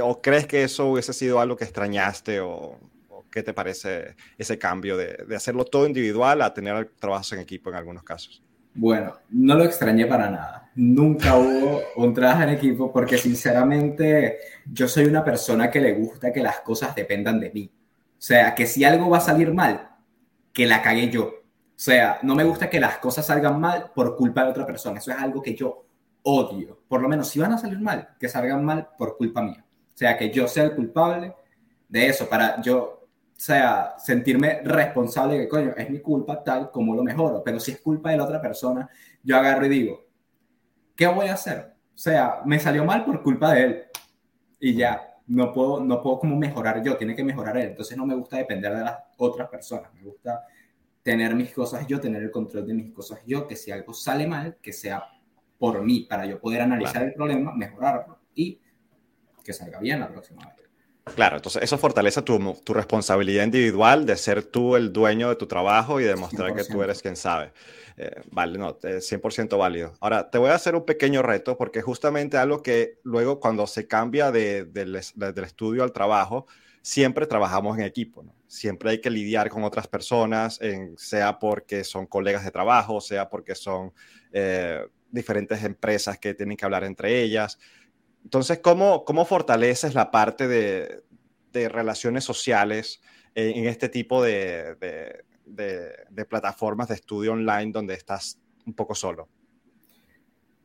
[0.00, 2.78] ¿O crees que eso hubiese sido algo que extrañaste o,
[3.08, 7.40] o qué te parece ese cambio de, de hacerlo todo individual a tener trabajos en
[7.40, 8.42] equipo en algunos casos?
[8.74, 10.70] Bueno, no lo extrañé para nada.
[10.74, 16.32] Nunca hubo un trabajo en equipo porque sinceramente yo soy una persona que le gusta
[16.32, 17.70] que las cosas dependan de mí.
[17.74, 19.90] O sea, que si algo va a salir mal,
[20.52, 21.24] que la cague yo.
[21.26, 24.98] O sea, no me gusta que las cosas salgan mal por culpa de otra persona.
[24.98, 25.84] Eso es algo que yo
[26.22, 26.82] odio.
[26.88, 29.64] Por lo menos si van a salir mal, que salgan mal por culpa mía.
[29.94, 31.34] O sea, que yo sea el culpable
[31.88, 33.03] de eso para yo
[33.36, 37.72] sea, sentirme responsable de que, coño, es mi culpa tal como lo mejoro, pero si
[37.72, 38.88] es culpa de la otra persona,
[39.22, 40.06] yo agarro y digo,
[40.96, 41.74] ¿qué voy a hacer?
[41.94, 43.82] O sea, me salió mal por culpa de él
[44.60, 48.06] y ya, no puedo, no puedo como mejorar yo, tiene que mejorar él, entonces no
[48.06, 50.44] me gusta depender de las otras personas, me gusta
[51.02, 54.26] tener mis cosas yo, tener el control de mis cosas yo, que si algo sale
[54.26, 55.04] mal, que sea
[55.58, 58.60] por mí, para yo poder analizar el problema, mejorarlo y
[59.42, 60.63] que salga bien la próxima vez.
[61.14, 65.46] Claro, entonces eso fortalece tu, tu, responsabilidad individual de ser tú el dueño de tu
[65.46, 67.52] trabajo y demostrar que tú eres quien sabe.
[67.96, 69.92] Eh, vale, no, es 100% válido.
[70.00, 73.86] Ahora, te voy a hacer un pequeño reto porque justamente algo que luego cuando se
[73.86, 76.46] cambia de, de, de, del estudio al trabajo,
[76.84, 78.34] siempre trabajamos en equipo, ¿no?
[78.46, 83.28] Siempre hay que lidiar con otras personas, en, sea porque son colegas de trabajo, sea
[83.28, 83.92] porque son
[84.32, 87.58] eh, diferentes empresas que tienen que hablar entre ellas.
[88.24, 91.04] Entonces, ¿cómo, cómo fortaleces la parte de,
[91.52, 93.00] de relaciones sociales
[93.34, 95.24] en, en este tipo de, de,
[96.10, 99.28] de, plataformas de estudio online donde estás un poco solo?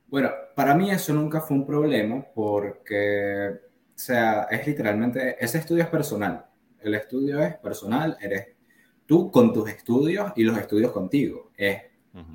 [0.08, 5.84] Bueno, para mí eso nunca fue un problema porque, o sea, es literalmente, ese estudio
[5.84, 6.46] es personal.
[6.80, 8.48] El estudio es personal, eres
[9.06, 11.52] tú con tus estudios y los estudios contigo.
[11.56, 11.84] Es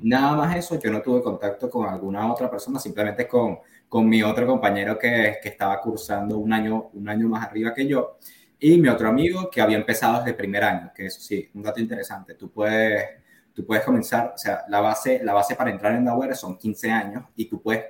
[0.01, 3.59] nada más eso, yo no tuve contacto con alguna otra persona, simplemente con,
[3.95, 7.87] con mi otro compañero que, que estaba cursando un año, un año más arriba que
[7.87, 8.17] yo
[8.59, 11.79] y mi otro amigo que había empezado desde primer año, que eso sí, un dato
[11.79, 13.05] interesante, tú puedes
[13.53, 16.91] tú puedes comenzar, o sea, la base, la base para entrar en Daware son 15
[16.91, 17.85] años y tú puedes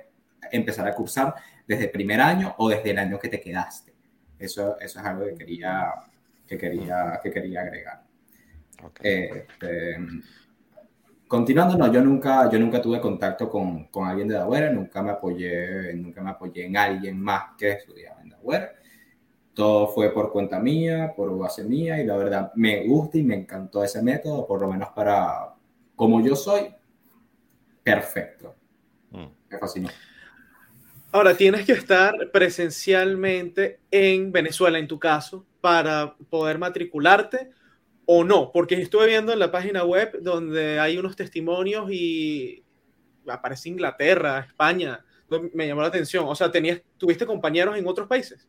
[0.52, 1.34] empezar a cursar
[1.66, 3.92] desde el primer año o desde el año que te quedaste.
[4.38, 5.92] Eso, eso es algo que quería,
[6.46, 8.04] que quería, que quería agregar.
[9.02, 9.98] Este,
[11.26, 15.10] continuando, no, yo nunca, yo nunca tuve contacto con, con alguien de Daware, nunca me
[15.10, 18.70] apoyé, nunca me apoyé en alguien más que estudiaba en Daware.
[19.54, 23.34] Todo fue por cuenta mía, por base mía, y la verdad me gusta y me
[23.34, 25.54] encantó ese método, por lo menos para,
[25.94, 26.74] como yo soy,
[27.82, 28.54] perfecto.
[29.10, 29.26] Mm.
[29.48, 29.88] Me fascinó.
[31.12, 37.50] Ahora, tienes que estar presencialmente en Venezuela, en tu caso, para poder matricularte
[38.06, 42.64] o no, porque estuve viendo en la página web donde hay unos testimonios y
[43.26, 45.04] aparece Inglaterra, España,
[45.52, 46.24] me llamó la atención.
[46.28, 48.48] O sea, tenías, ¿tuviste compañeros en otros países?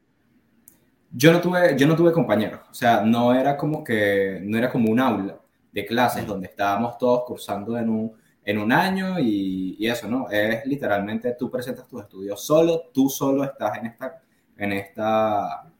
[1.12, 4.70] Yo no tuve, yo no tuve compañeros, o sea, no era como que, no era
[4.70, 5.40] como un aula
[5.72, 10.30] de clases donde estábamos todos cursando en un, en un año y, y, eso, ¿no?
[10.30, 14.22] Es literalmente tú presentas tus estudios solo, tú solo estás en esta,
[14.58, 15.72] en esta,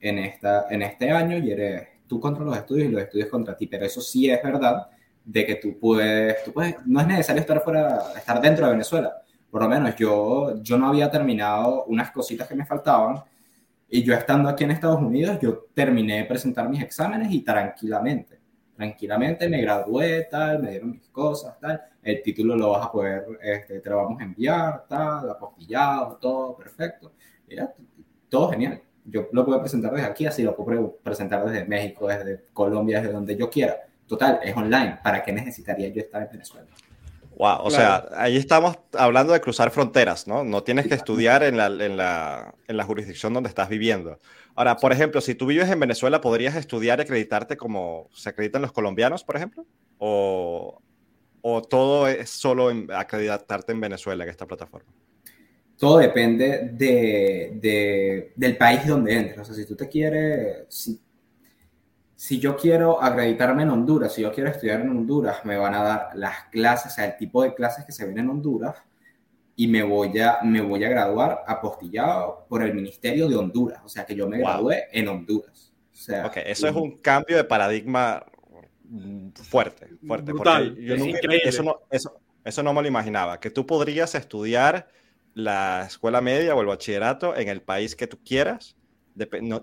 [0.00, 3.56] en esta, en este año y eres tú contra los estudios y los estudios contra
[3.56, 4.88] ti, pero eso sí es verdad
[5.24, 9.12] de que tú puedes, tú puedes, no es necesario estar fuera, estar dentro de Venezuela.
[9.50, 13.22] Por lo menos yo, yo no había terminado unas cositas que me faltaban
[13.88, 18.46] y yo estando aquí en Estados Unidos, yo terminé de presentar mis exámenes y tranquilamente
[18.76, 23.24] tranquilamente me gradué, tal, me dieron mis cosas, tal, el título lo vas a poder,
[23.42, 27.12] este, te lo vamos a enviar, tal, apostillado, todo perfecto,
[27.48, 27.72] ya,
[28.28, 28.82] todo genial.
[29.08, 33.12] Yo lo puedo presentar desde aquí, así lo puedo presentar desde México, desde Colombia, desde
[33.12, 33.76] donde yo quiera.
[34.06, 34.98] Total, es online.
[35.02, 36.66] ¿Para qué necesitaría yo estar en Venezuela?
[37.36, 40.42] Wow, o sea, ahí estamos hablando de cruzar fronteras, ¿no?
[40.42, 44.18] No tienes que estudiar en la, en la, en la jurisdicción donde estás viviendo.
[44.54, 48.62] Ahora, por ejemplo, si tú vives en Venezuela, ¿podrías estudiar y acreditarte como se acreditan
[48.62, 49.66] los colombianos, por ejemplo?
[49.98, 50.80] ¿O,
[51.42, 54.90] o todo es solo en acreditarte en Venezuela, en esta plataforma?
[55.78, 59.38] Todo depende de, de, del país donde entres.
[59.40, 61.00] O sea, si tú te quieres, si,
[62.14, 65.82] si yo quiero acreditarme en Honduras, si yo quiero estudiar en Honduras, me van a
[65.82, 68.74] dar las clases, o sea, el tipo de clases que se ven en Honduras,
[69.54, 73.80] y me voy a, me voy a graduar apostillado por el Ministerio de Honduras.
[73.84, 75.72] O sea, que yo me gradué en Honduras.
[75.92, 78.24] O sea, ok, eso es un cambio de paradigma
[79.34, 80.32] fuerte, fuerte.
[80.32, 84.88] Brutal, yo eso, no, eso, eso no me lo imaginaba, que tú podrías estudiar
[85.36, 88.74] la escuela media o el bachillerato en el país que tú quieras,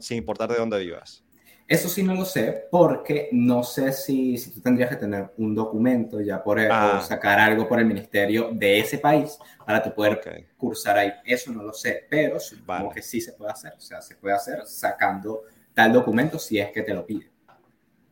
[0.01, 1.23] sin importar de dónde vivas.
[1.67, 5.55] Eso sí no lo sé porque no sé si, si tú tendrías que tener un
[5.55, 6.99] documento ya por ah.
[6.99, 10.21] o sacar algo por el ministerio de ese país para tu poder
[10.57, 11.12] cursar ahí.
[11.25, 13.73] Eso no lo sé, pero supongo que sí se puede hacer.
[13.75, 15.41] O sea, se puede hacer sacando
[15.73, 17.31] tal documento si es que te lo pide.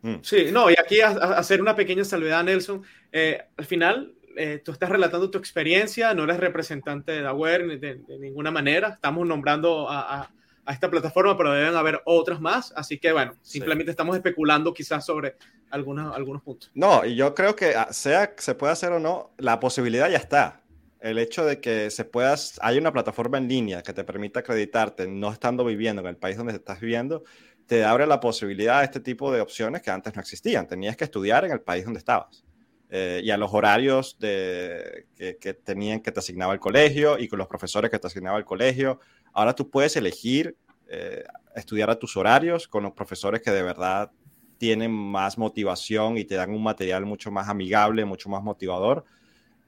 [0.02, 0.16] Mm.
[0.24, 2.82] Sí, no, y aquí a, hacer una pequeña salvedad, Nelson.
[3.12, 7.96] Eh, al final, eh, tú estás relatando tu experiencia, no eres representante de Daware de,
[7.96, 8.90] de, ninguna manera.
[8.90, 10.30] Estamos nombrando a
[10.66, 12.74] a esta plataforma, pero deben haber otras más.
[12.76, 15.36] Así que bueno, simplemente estamos especulando quizás sobre
[15.70, 16.72] algunos, algunos puntos.
[16.74, 20.18] No, y yo creo que ah, sea se puede hacer o no, la posibilidad ya
[20.18, 20.62] está.
[21.00, 25.08] El hecho de que se puedas, hay una plataforma en línea que te permita acreditarte
[25.08, 27.24] no estando viviendo en el país donde estás viviendo,
[27.66, 30.68] te abre la posibilidad a este tipo de opciones que antes no existían.
[30.68, 32.44] Tenías que estudiar en el país donde estabas.
[32.94, 37.40] Eh, y a los horarios de, que, tenían que te asignaba el colegio y con
[37.40, 39.00] los profesores que te asignaba el colegio.
[39.32, 40.58] Ahora tú puedes elegir
[40.90, 41.24] eh,
[41.56, 44.12] estudiar a tus horarios con los profesores que de verdad
[44.58, 49.06] tienen más motivación y te dan un material mucho más amigable, mucho más motivador.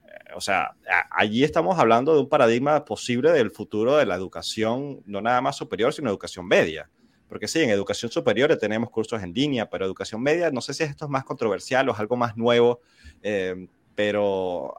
[0.06, 0.76] Eh, o sea,
[1.10, 5.56] allí estamos hablando de un paradigma posible del futuro de la educación, no nada más
[5.56, 6.90] superior, sino educación media.
[7.34, 10.84] Porque sí, en educación superior tenemos cursos en línea, pero educación media, no sé si
[10.84, 12.82] esto es más controversial o es algo más nuevo,
[13.24, 14.76] eh, pero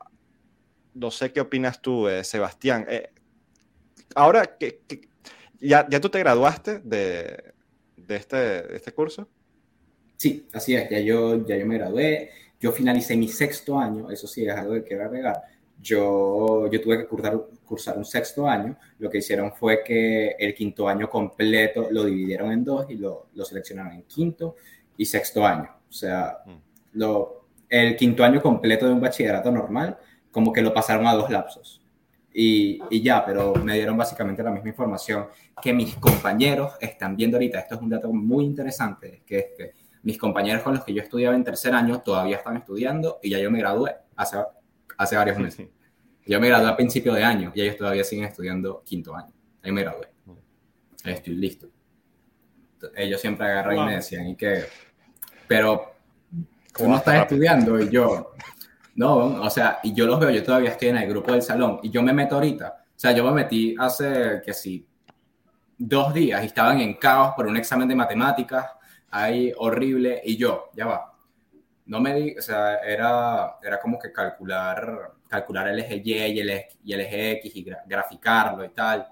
[0.94, 2.86] no sé qué opinas tú, Sebastián.
[4.14, 5.08] ahora, ¿qué, qué
[5.60, 7.52] ¿Ya, ¿Ya tú te graduaste de,
[7.96, 9.28] de, este, este curso?
[10.16, 12.30] Sí, así es, ya yo, ya yo me gradué,
[12.60, 15.42] yo finalicé mi sexto año, eso sí es algo que quiero agregar,
[15.84, 20.54] yo, yo tuve que cursar, cursar un sexto año, lo que hicieron fue que el
[20.54, 24.56] quinto año completo lo dividieron en dos y lo, lo seleccionaron en quinto
[24.96, 26.98] y sexto año, o sea, mm.
[26.98, 29.98] lo, el quinto año completo de un bachillerato normal,
[30.30, 31.82] como que lo pasaron a dos lapsos
[32.32, 35.26] y, y, ya, pero me dieron básicamente la misma información
[35.62, 37.60] que mis compañeros están viendo ahorita.
[37.60, 39.72] Esto es un dato muy interesante, que es que
[40.02, 43.38] mis compañeros con los que yo estudiaba en tercer año todavía están estudiando y ya
[43.38, 44.38] yo me gradué hace,
[44.96, 45.68] hace varios meses.
[46.26, 49.32] Yo me gradué a principio de año y ellos todavía siguen estudiando quinto año.
[49.62, 50.08] Ahí me gradué.
[51.04, 51.68] Estoy listo.
[52.96, 54.64] Ellos siempre agarran y me decían, y que,
[55.46, 55.94] pero
[56.76, 58.32] tú no estás estudiando y yo,
[58.96, 61.80] no, o sea, y yo los veo, yo todavía estoy en el grupo del salón
[61.82, 64.86] y yo me meto ahorita, o sea, yo me metí hace que sí,
[65.78, 68.66] dos días y estaban en caos por un examen de matemáticas,
[69.10, 71.13] ahí horrible, y yo, ya va,
[71.86, 76.40] no me di, o sea, era, era como que calcular, calcular el eje Y y
[76.40, 79.06] el eje, y el eje X y graficarlo y tal,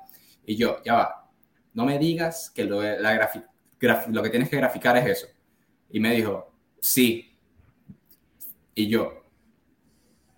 [0.46, 1.30] y yo, ya va,
[1.74, 3.30] no me digas que lo, la
[4.08, 5.26] lo que tienes que graficar es eso.
[5.90, 7.36] Y me dijo, sí.
[8.74, 9.24] Y yo,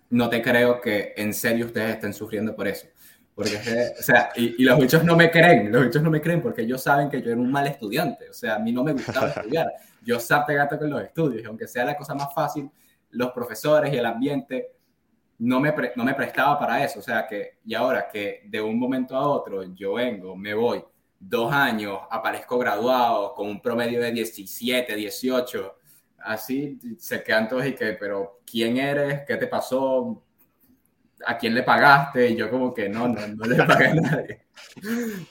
[0.09, 2.87] no te creo que en serio ustedes estén sufriendo por eso.
[3.33, 3.57] Porque,
[3.99, 6.81] o sea, y, los bichos no me creen, los bichos no me creen porque ellos
[6.81, 8.29] saben que yo era un mal estudiante.
[8.29, 9.67] O sea, a mí no me gustaba estudiar.
[10.05, 11.43] Yo sabe gato con los estudios.
[11.43, 12.69] Y aunque sea la cosa más fácil,
[13.11, 14.71] los profesores y el ambiente
[15.39, 16.99] no me, no me prestaba para eso.
[16.99, 20.83] O sea, que, y ahora que de un momento a otro yo vengo, me voy
[21.19, 25.75] dos años, aparezco graduado con un promedio de 17, 18
[26.25, 29.21] así se quedan todos y que, pero ¿quién eres?
[29.25, 30.23] ¿Qué te pasó?
[31.25, 32.29] ¿A quién le pagaste?
[32.29, 34.41] Y yo como que no, no, no le pagué a nadie.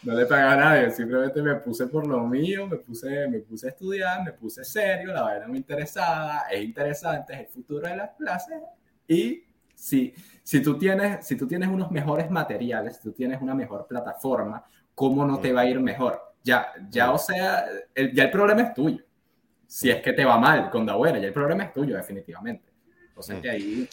[0.02, 3.66] No le pagué a nadie, simplemente me puse por lo mío, me puse, me puse
[3.66, 7.96] a estudiar, me puse serio, la verdad me interesaba, es interesante, es el futuro de
[7.96, 8.60] las clases
[9.06, 13.54] y si, si, tú tienes, si tú tienes unos mejores materiales, si tú tienes una
[13.54, 14.64] mejor plataforma,
[14.94, 16.20] ¿cómo no te va a ir mejor?
[16.42, 19.04] Ya, ya o sea, el, ya el problema es tuyo
[19.74, 22.72] si es que te va mal con Dawera, ya el problema es tuyo, definitivamente.
[23.18, 23.88] Sea que ahí...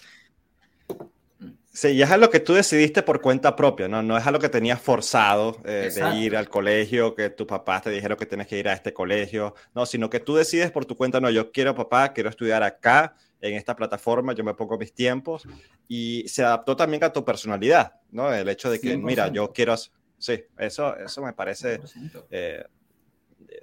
[1.74, 4.04] Sí, ya es algo que tú decidiste por cuenta propia, ¿no?
[4.04, 7.90] No es algo que tenías forzado eh, de ir al colegio, que tus papás te
[7.90, 10.98] dijeron que tienes que ir a este colegio, no, sino que tú decides por tu
[10.98, 14.94] cuenta, no, yo quiero papá, quiero estudiar acá, en esta plataforma, yo me pongo mis
[14.94, 15.48] tiempos
[15.88, 18.32] y se adaptó también a tu personalidad, ¿no?
[18.34, 19.76] El hecho de que, mira, yo quiero...
[20.18, 21.80] Sí, eso, eso me parece
[22.30, 22.64] eh,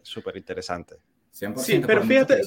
[0.03, 0.97] súper interesante.
[1.31, 2.41] sí, pero fíjate,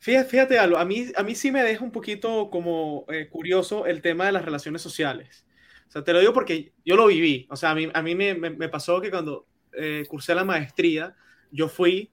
[0.00, 3.86] fíjate, fíjate algo, a mí, a mí sí me deja un poquito como eh, curioso
[3.86, 5.46] el tema de las relaciones sociales.
[5.88, 7.46] O sea, te lo digo porque yo lo viví.
[7.50, 11.14] O sea, a mí, a mí me, pasó que cuando eh, cursé la maestría,
[11.52, 12.10] yo fui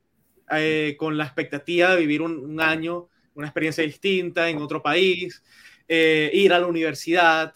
[0.52, 5.44] eh, con la expectativa de vivir un, año, una experiencia distinta en otro país,
[5.88, 7.54] ir a la universidad.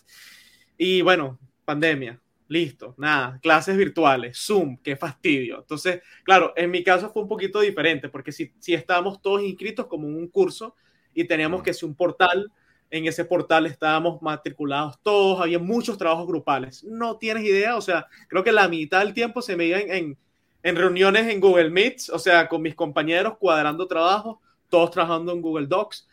[0.78, 2.22] Y bueno, pandemia
[2.52, 5.60] listo, nada, clases virtuales, Zoom, qué fastidio.
[5.60, 9.88] Entonces, claro, en mi caso fue un poquito diferente, porque si, si estábamos todos inscritos
[9.88, 10.76] como en un curso
[11.14, 12.52] y teníamos que hacer un portal,
[12.90, 16.84] en ese portal estábamos matriculados todos, había muchos trabajos grupales.
[16.84, 20.18] No tienes idea, o sea, creo que la mitad del tiempo se me iba en,
[20.62, 25.42] en, reuniones en Google Meets, o sea, con mis compañeros cuadrando trabajo, todos trabajando en
[25.42, 26.06] Google Docs.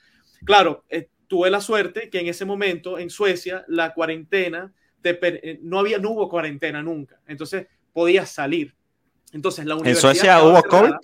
[0.45, 4.73] Claro, eh, tuve la suerte que en ese momento en Suecia la cuarentena
[5.03, 8.75] eh, no, había, no hubo cuarentena nunca, entonces podías salir.
[9.33, 10.11] Entonces la universidad...
[10.11, 10.95] ¿En Suecia hubo COVID?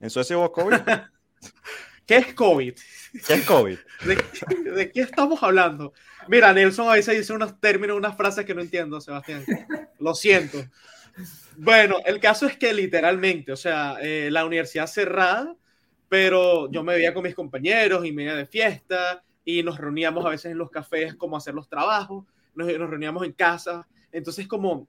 [0.00, 0.76] ¿En Suecia hubo COVID?
[2.06, 2.74] ¿Qué es COVID?
[3.26, 3.78] ¿Qué es COVID?
[4.74, 5.92] ¿De, qué estamos hablando?
[6.28, 9.44] Mira, Nelson a veces dice unos términos, unas frases que no entiendo, Sebastián.
[9.98, 10.58] Lo siento.
[11.56, 15.54] Bueno, el caso es que literalmente, o sea, eh, la universidad cerrada,
[16.08, 20.24] pero yo me veía con mis compañeros y me iba de fiesta y nos reuníamos
[20.24, 23.86] a veces en los cafés como hacer los trabajos nos, reuníamos en casa.
[24.10, 24.88] Entonces, como,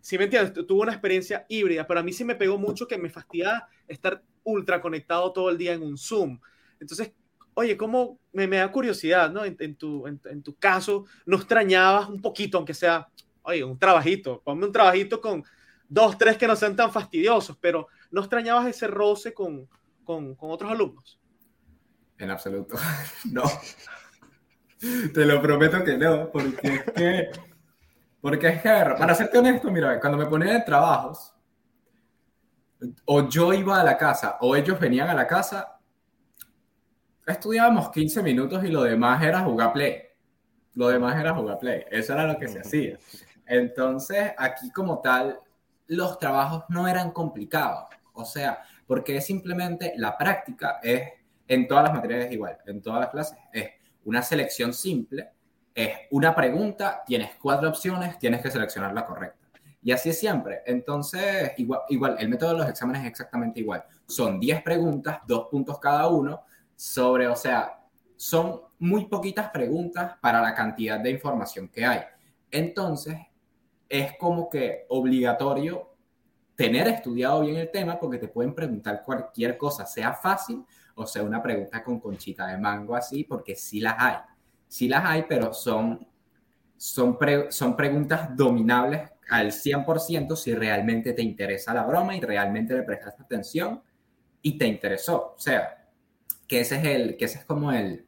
[0.00, 2.98] si me entiendes, tuve una experiencia híbrida, pero a mí sí me pegó mucho que
[2.98, 6.38] me fastidiaba estar ultra conectado todo el día en un Zoom.
[6.78, 7.12] Entonces,
[7.54, 9.44] oye, ¿cómo me, me da curiosidad, ¿no?
[9.44, 13.08] En, tu, en, tu caso, ¿no extrañabas un poquito, aunque sea,
[13.42, 14.42] oye, un trabajito?
[14.44, 15.44] Ponme un trabajito con
[15.88, 19.68] dos, tres que no sean tan fastidiosos, pero ¿no extrañabas ese roce con,
[20.04, 21.20] con, con otros alumnos?
[22.18, 22.76] En absoluto,
[23.32, 23.42] no.
[25.12, 27.30] Te lo prometo que no, porque es que,
[28.20, 31.34] porque es que, para serte honesto, mira, cuando me ponía en trabajos,
[33.06, 35.78] o yo iba a la casa o ellos venían a la casa,
[37.26, 40.02] estudiábamos 15 minutos y lo demás era jugar play.
[40.74, 41.84] Lo demás era jugar play.
[41.90, 42.98] Eso era lo que se hacía.
[43.46, 45.38] Entonces, aquí como tal,
[45.86, 47.88] los trabajos no eran complicados.
[48.12, 51.08] O sea, porque simplemente la práctica es
[51.46, 53.70] en todas las materias igual, en todas las clases es
[54.04, 55.30] una selección simple
[55.74, 59.44] es una pregunta, tienes cuatro opciones, tienes que seleccionar la correcta.
[59.82, 60.62] Y así es siempre.
[60.64, 63.84] Entonces, igual, el método de los exámenes es exactamente igual.
[64.06, 66.44] Son 10 preguntas, dos puntos cada uno,
[66.74, 67.80] sobre, o sea,
[68.16, 72.00] son muy poquitas preguntas para la cantidad de información que hay.
[72.50, 73.18] Entonces,
[73.88, 75.94] es como que obligatorio
[76.54, 80.64] tener estudiado bien el tema porque te pueden preguntar cualquier cosa, sea fácil
[80.94, 84.16] o sea una pregunta con conchita de mango así, porque sí las hay.
[84.68, 86.06] Sí las hay, pero son,
[86.76, 87.18] son,
[87.50, 93.18] son preguntas dominables al 100% si realmente te interesa la broma y realmente le prestas
[93.20, 93.82] atención
[94.42, 95.34] y te interesó.
[95.36, 95.88] O sea,
[96.46, 98.06] que ese es, el, que ese es como el,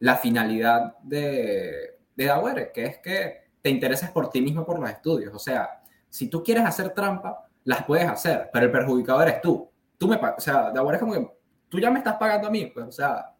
[0.00, 4.90] la finalidad de, de Daware, que es que te intereses por ti mismo por los
[4.90, 5.34] estudios.
[5.34, 9.70] O sea, si tú quieres hacer trampa, las puedes hacer, pero el perjudicado eres tú.
[9.98, 11.39] Tú me, o sea, Daware es como que
[11.70, 13.34] tú ya me estás pagando a mí, pues, o sea,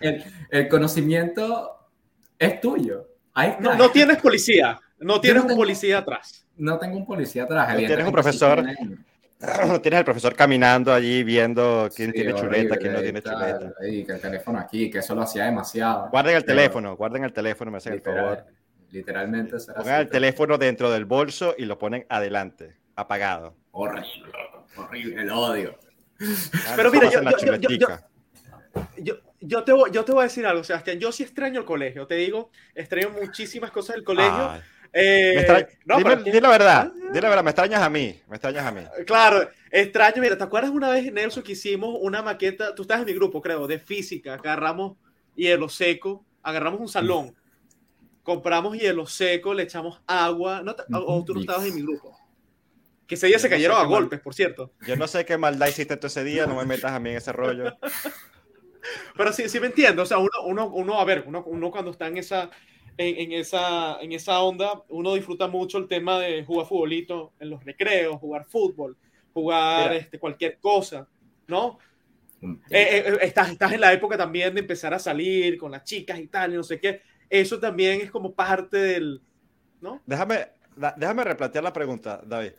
[0.00, 1.90] el, el conocimiento
[2.38, 3.08] es tuyo.
[3.60, 6.46] no, no, tienes policía, no tienes un policía atrás.
[6.56, 7.68] No tengo un policía atrás.
[7.72, 8.64] No tienes un profesor.
[9.40, 13.72] No tienes el profesor caminando allí viendo quién tiene chuleta, quién no tiene chuleta.
[13.88, 16.08] Y que el teléfono aquí, que eso lo hacía demasiado.
[16.10, 18.44] Guarden el teléfono, guarden el teléfono, me hacen el favor.
[18.90, 23.54] Literalmente será Pongan el teléfono dentro del bolso y lo ponen adelante, apagado.
[23.70, 24.32] Horrible,
[24.76, 25.78] horrible, el odio.
[26.20, 27.08] Ah, Pero mira,
[28.96, 30.98] yo, yo, te voy, yo te voy a decir algo, Sebastián.
[30.98, 34.60] Yo sí extraño el colegio, te digo, extraño muchísimas cosas del colegio.
[34.92, 37.10] Eh, no, dime, la verdad, ah.
[37.12, 38.80] la verdad, me extrañas a mí, me extrañas a mí.
[39.06, 43.06] Claro, extraño, mira, ¿te acuerdas una vez, Nelson, que hicimos una maqueta, tú estás en
[43.06, 44.96] mi grupo, creo, de física, agarramos
[45.34, 47.36] hielo seco, agarramos un salón,
[48.22, 52.16] compramos hielo seco, le echamos agua, no o tú no estabas en mi grupo.
[53.08, 54.74] Que ese día se cayeron a golpes, por cierto.
[54.86, 57.16] Yo no sé qué maldad hiciste tú ese día, no me metas a mí en
[57.16, 57.74] ese rollo.
[59.16, 60.02] Pero sí, sí me entiendo.
[60.02, 62.50] O sea, uno, uno, uno a ver, uno, uno cuando está en esa,
[62.98, 67.64] en, esa, en esa onda, uno disfruta mucho el tema de jugar futbolito en los
[67.64, 68.96] recreos, jugar fútbol,
[69.32, 71.08] jugar este, cualquier cosa,
[71.46, 71.78] ¿no?
[72.42, 75.84] Eh, eh, eh, estás, estás en la época también de empezar a salir con las
[75.84, 77.00] chicas y tal, y no sé qué.
[77.30, 79.22] Eso también es como parte del,
[79.80, 80.02] ¿no?
[80.04, 80.48] Déjame,
[80.96, 82.52] déjame replantear la pregunta, David.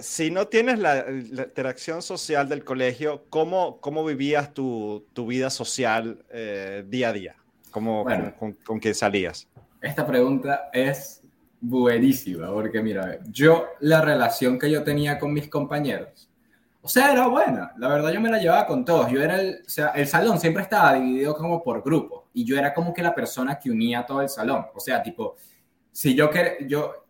[0.00, 6.24] si no tienes la, interacción social del colegio, ¿cómo, cómo vivías tu, tu vida social
[6.30, 7.36] eh, día a día?
[7.70, 8.04] ¿Cómo,
[8.38, 9.48] con, con, qué salías?
[9.80, 11.22] Esta pregunta es
[11.60, 16.28] buenísima, porque mira, yo la relación que yo tenía con mis compañeros,
[16.84, 17.72] o sea, era buena.
[17.78, 19.10] La verdad, yo me la llevaba con todos.
[19.10, 22.58] Yo era el, o sea, el salón siempre estaba dividido como por grupos y yo
[22.58, 24.66] era como que la persona que unía todo el salón.
[24.74, 25.34] O sea, tipo,
[25.90, 27.03] si yo quería, yo,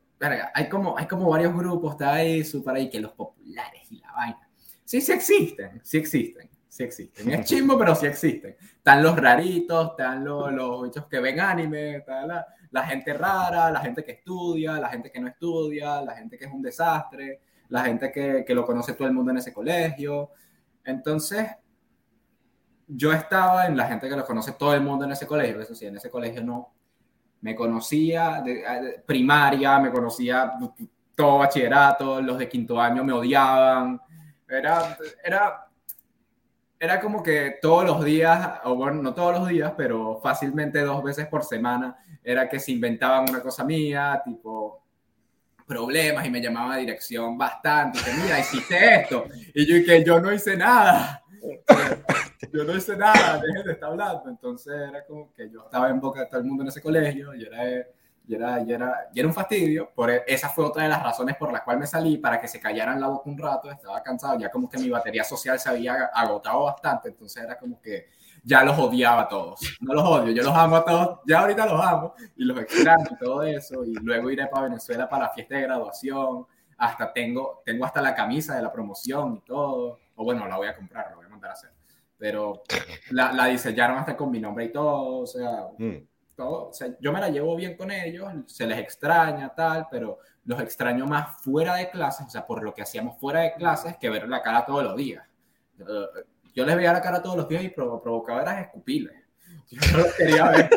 [0.54, 4.12] hay como, hay como varios grupos, está ahí, súper ahí, que los populares y la
[4.12, 4.48] vaina.
[4.84, 7.30] Sí, sí existen, sí existen, sí existen.
[7.30, 8.56] Es chimbo, pero sí existen.
[8.60, 13.70] Están los raritos, están los, los bichos que ven anime, está la, la, gente rara,
[13.70, 17.40] la gente que estudia, la gente que no estudia, la gente que es un desastre,
[17.68, 20.30] la gente que, que lo conoce todo el mundo en ese colegio.
[20.84, 21.48] Entonces,
[22.86, 25.74] yo estaba en la gente que lo conoce todo el mundo en ese colegio, eso
[25.74, 26.74] sí, en ese colegio no,
[27.44, 30.54] me conocía de, primaria, me conocía
[31.14, 34.00] todo bachillerato, los de quinto año me odiaban.
[34.48, 35.68] Era, era,
[36.80, 41.04] era como que todos los días, o bueno, no todos los días, pero fácilmente dos
[41.04, 44.82] veces por semana, era que se inventaban una cosa mía, tipo
[45.66, 50.18] problemas y me llamaban a dirección bastante, que mira, hiciste esto, y yo que yo
[50.18, 51.23] no hice nada
[52.52, 54.28] yo no hice nada, dejen de estar hablando.
[54.28, 57.34] Entonces era como que yo estaba en boca de todo el mundo en ese colegio
[57.34, 57.86] y era,
[58.26, 59.90] y era, y era, y era un fastidio.
[59.94, 62.48] Por, e, esa fue otra de las razones por las cuales me salí, para que
[62.48, 63.70] se callaran la boca un rato.
[63.70, 67.08] Estaba cansado, ya como que mi batería social se había agotado bastante.
[67.08, 68.08] Entonces era como que
[68.42, 69.60] ya los odiaba a todos.
[69.80, 71.20] No los odio, yo los amo a todos.
[71.26, 73.84] Ya ahorita los amo y los extraño y todo eso.
[73.84, 76.46] Y luego iré para Venezuela para la fiesta de graduación.
[76.76, 79.98] Hasta tengo, tengo hasta la camisa de la promoción y todo.
[80.16, 81.70] O bueno, la voy a comprar, la voy a mandar a hacer
[82.18, 82.62] pero
[83.10, 86.06] la, la diseñaron hasta con mi nombre y todo, o sea, mm.
[86.34, 90.18] todo, o sea, yo me la llevo bien con ellos, se les extraña, tal, pero
[90.44, 93.96] los extraño más fuera de clases, o sea, por lo que hacíamos fuera de clases,
[93.96, 95.22] que ver la cara todos los días.
[96.54, 99.16] Yo les veía la cara todos los días y provocaba era escupirles.
[99.70, 100.70] Yo no los quería ver,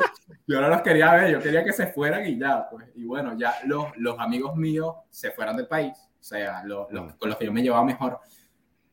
[0.48, 2.88] yo no los quería ver, yo quería que se fueran y ya, pues.
[2.96, 7.06] Y bueno, ya los, los amigos míos se fueron del país, o sea, los, los,
[7.06, 7.18] mm.
[7.18, 8.20] con los que yo me llevaba mejor,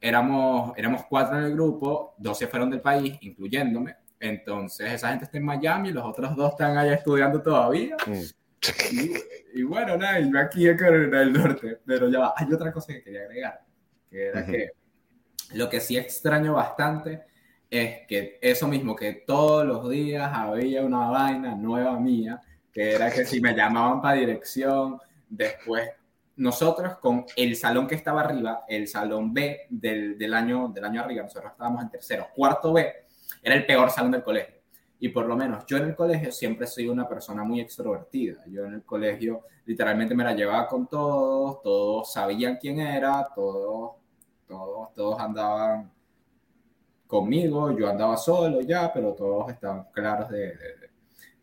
[0.05, 3.97] éramos, éramos cuatro en el grupo, dos se fueron del país, incluyéndome.
[4.21, 7.97] Entonces, esa gente está en Miami, los otros dos están allá estudiando todavía.
[8.07, 8.23] Mm.
[9.55, 11.81] Y, bueno, nada, yo aquí en Carolina del Norte.
[11.87, 13.61] Pero ya va, hay otra cosa que quería agregar,
[14.11, 14.71] que era que
[15.55, 17.23] lo que sí extraño bastante
[17.71, 23.11] es que eso mismo, que todos los días había una vaina nueva mía, que era
[23.11, 24.99] que si me llamaban para dirección,
[25.31, 25.89] después
[26.37, 31.03] nosotros con el salón que estaba arriba, el salón B del, del, año, del año
[31.03, 32.93] arriba, nosotros estábamos en tercero, cuarto B,
[33.43, 34.55] era el peor salón del colegio.
[34.99, 38.43] Y por lo menos yo en el colegio siempre soy una persona muy extrovertida.
[38.47, 43.97] Yo en el colegio literalmente me la llevaba con todos, todos sabían quién era, todos,
[44.47, 45.93] todos, todos andaban
[47.07, 50.91] conmigo, yo andaba solo ya, pero todos estaban claros de, de,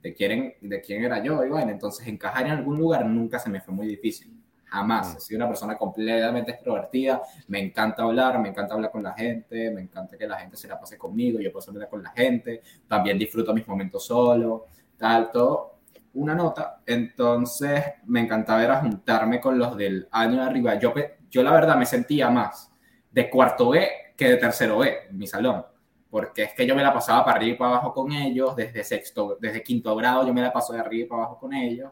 [0.01, 1.45] de, quién, de quién era yo.
[1.45, 4.40] Y bueno, entonces encajar en algún lugar nunca se me fue muy difícil.
[4.71, 5.17] Jamás.
[5.17, 7.21] He sido una persona completamente extrovertida.
[7.47, 10.67] Me encanta hablar, me encanta hablar con la gente, me encanta que la gente se
[10.69, 12.61] la pase conmigo, yo puedo hablar con la gente.
[12.87, 14.67] También disfruto mis momentos solo,
[14.97, 15.79] tal, todo.
[16.13, 16.81] Una nota.
[16.85, 20.75] Entonces me encantaba era juntarme con los del año de arriba.
[20.79, 20.93] Yo,
[21.29, 22.71] yo la verdad me sentía más
[23.11, 25.65] de cuarto B que de tercero B en mi salón.
[26.09, 28.85] Porque es que yo me la pasaba para arriba y para abajo con ellos, desde
[28.85, 31.91] sexto, desde quinto grado yo me la paso de arriba y para abajo con ellos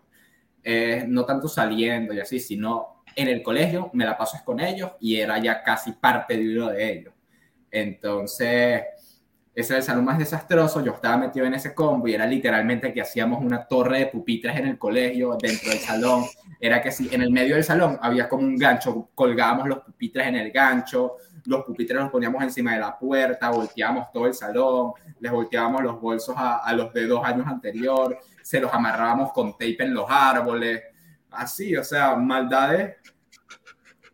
[0.63, 5.17] no tanto saliendo y así, sino en el colegio me la paso con ellos y
[5.17, 7.13] era ya casi parte de uno de ellos.
[7.71, 8.83] Entonces,
[9.53, 12.93] ese era el salón más desastroso, yo estaba metido en ese combo y era literalmente
[12.93, 16.23] que hacíamos una torre de pupitres en el colegio, dentro del salón,
[16.59, 20.27] era que si en el medio del salón había como un gancho, colgábamos los pupitres
[20.27, 24.93] en el gancho, los pupitres los poníamos encima de la puerta, volteábamos todo el salón,
[25.19, 28.17] les volteábamos los bolsos a, a los de dos años anterior,
[28.49, 30.81] se los amarrábamos con tape en los árboles,
[31.29, 32.95] así, o sea, maldades,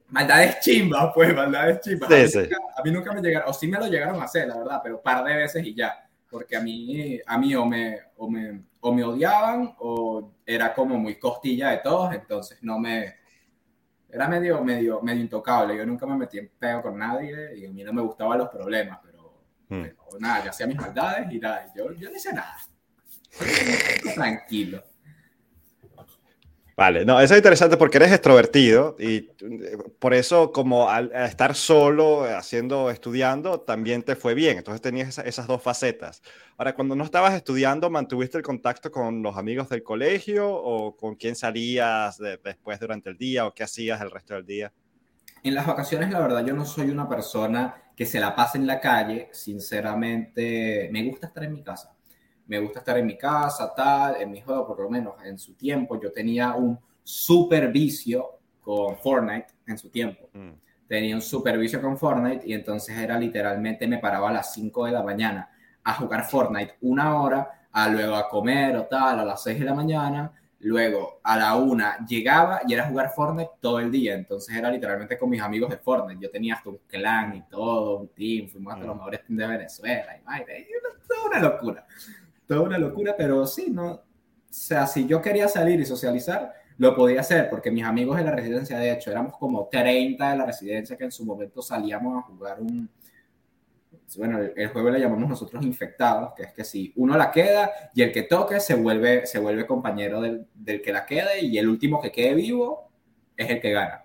[0.09, 2.09] maldades chimbas, pues, maldades chimbas.
[2.09, 2.37] Sí, a, mí sí.
[2.39, 4.81] nunca, a, mí nunca, me llegaron, o sí me lo llegaron a hacer, la verdad,
[4.83, 8.29] pero un par de veces y ya, porque a mí, a mí o me, o
[8.29, 13.15] me, o me odiaban o era como muy costilla de todos, entonces no me...
[14.09, 15.77] Era medio, medio, medio intocable.
[15.77, 18.49] Yo nunca me metí en peo con nadie y a mí no me gustaban los
[18.49, 19.15] problemas, pero,
[19.67, 19.81] Hmm.
[19.81, 22.55] pero nada, yo hacía mis maldades y nada, yo, yo no hice nada.
[24.13, 24.83] Tranquilo.
[26.77, 31.29] Vale, no, eso es interesante porque eres extrovertido y eh, por eso como al, al
[31.29, 34.57] estar solo eh, haciendo, estudiando, también te fue bien.
[34.57, 36.21] Entonces tenías esa, esas dos facetas.
[36.57, 41.15] Ahora, cuando no estabas estudiando, ¿mantuviste el contacto con los amigos del colegio o con
[41.15, 44.73] quién salías de, después durante el día o qué hacías el resto del día?
[45.43, 48.67] En las vacaciones, la verdad, yo no soy una persona que se la pase en
[48.67, 49.29] la calle.
[49.31, 51.94] Sinceramente, me gusta estar en mi casa
[52.47, 55.53] me gusta estar en mi casa, tal, en mi juego, por lo menos en su
[55.53, 55.99] tiempo.
[55.99, 60.29] Yo tenía un super vicio con Fortnite en su tiempo.
[60.33, 60.51] Mm.
[60.87, 64.85] Tenía un super vicio con Fortnite y entonces era literalmente, me paraba a las 5
[64.85, 65.49] de la mañana
[65.83, 69.65] a jugar Fortnite una hora, a luego a comer o tal, a las 6 de
[69.65, 74.13] la mañana, luego a la una llegaba y era jugar Fortnite todo el día.
[74.13, 76.21] Entonces era literalmente con mis amigos de Fortnite.
[76.21, 78.87] Yo tenía hasta un clan y todo, un team, fuimos hasta mm.
[78.87, 80.67] los mejores teams de Venezuela y, madre,
[81.27, 81.85] una locura
[82.47, 83.91] toda una locura, pero sí, ¿no?
[83.91, 84.03] O
[84.49, 88.31] sea, si yo quería salir y socializar, lo podía hacer, porque mis amigos de la
[88.31, 92.21] residencia, de hecho, éramos como 30 de la residencia que en su momento salíamos a
[92.27, 92.89] jugar un...
[94.17, 98.03] Bueno, el juego le llamamos nosotros infectados, que es que si uno la queda y
[98.03, 101.67] el que toque se vuelve, se vuelve compañero del, del que la quede y el
[101.67, 102.91] último que quede vivo
[103.35, 104.04] es el que gana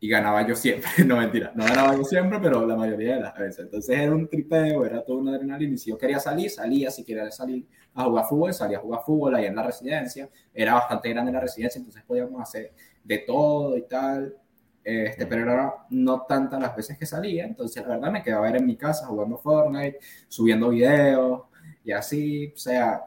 [0.00, 3.36] y ganaba yo siempre, no mentira, no ganaba yo siempre, pero la mayoría de las
[3.36, 3.60] veces.
[3.60, 5.74] Entonces era un tripeo, era todo una adrenalina.
[5.74, 6.90] Y si yo quería salir, salía.
[6.90, 10.30] Si quería salir a jugar fútbol, salía a jugar fútbol ahí en la residencia.
[10.54, 12.72] Era bastante grande la residencia, entonces podíamos hacer
[13.04, 14.34] de todo y tal.
[14.82, 17.44] Este, pero era no tantas las veces que salía.
[17.44, 19.98] Entonces, la verdad, me quedaba en mi casa jugando Fortnite,
[20.28, 21.42] subiendo videos
[21.84, 22.52] y así.
[22.54, 23.02] O sea,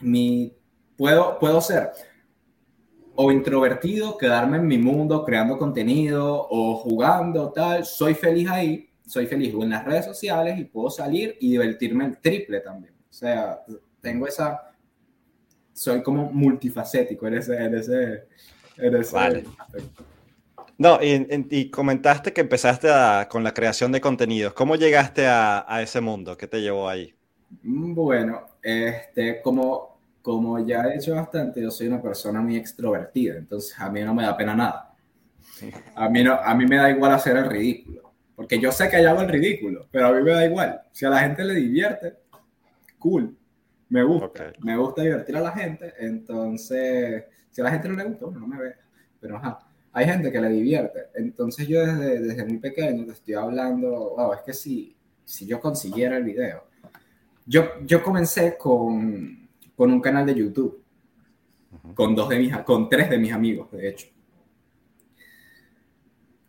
[0.00, 0.54] mi,
[0.96, 1.90] puedo, puedo ser
[3.22, 9.26] o introvertido, quedarme en mi mundo creando contenido o jugando, tal, soy feliz ahí, soy
[9.26, 12.94] feliz en las redes sociales y puedo salir y divertirme el triple también.
[12.94, 13.60] O sea,
[14.00, 14.72] tengo esa,
[15.74, 18.24] soy como multifacético en ese, en ese,
[18.78, 19.44] en ese vale.
[20.78, 24.54] No, y, y, comentaste que empezaste a, con la creación de contenidos.
[24.54, 26.38] ¿Cómo llegaste a, a ese mundo?
[26.38, 27.14] ¿Qué te llevó ahí?
[27.62, 29.89] Bueno, este, como
[30.22, 34.14] como ya he dicho bastante, yo soy una persona muy extrovertida, entonces a mí no
[34.14, 34.94] me da pena nada.
[35.94, 39.02] A mí, no, a mí me da igual hacer el ridículo, porque yo sé que
[39.02, 40.82] yo hago el ridículo, pero a mí me da igual.
[40.92, 42.14] Si a la gente le divierte,
[42.98, 43.36] cool,
[43.88, 44.52] me gusta, okay.
[44.62, 48.40] me gusta divertir a la gente, entonces, si a la gente no le gusta, bueno,
[48.40, 48.74] no me ve,
[49.20, 49.58] pero ajá.
[49.92, 54.34] Hay gente que le divierte, entonces yo desde, desde muy pequeño te estoy hablando, wow,
[54.34, 56.64] es que si, si yo consiguiera el video,
[57.44, 59.39] yo, yo comencé con,
[59.80, 60.84] con un canal de YouTube,
[61.72, 61.94] uh -huh.
[61.94, 64.08] con, dos de mis, con tres de mis amigos, de hecho.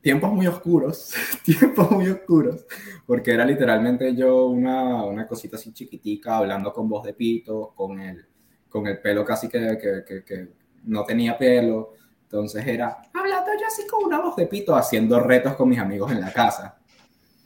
[0.01, 1.13] Tiempos muy oscuros,
[1.45, 2.65] tiempos muy oscuros,
[3.05, 8.01] porque era literalmente yo una, una cosita así chiquitica, hablando con voz de pito, con
[8.01, 8.25] el,
[8.67, 10.49] con el pelo casi que, que, que, que
[10.83, 15.55] no tenía pelo, entonces era hablando yo así con una voz de pito, haciendo retos
[15.55, 16.81] con mis amigos en la casa.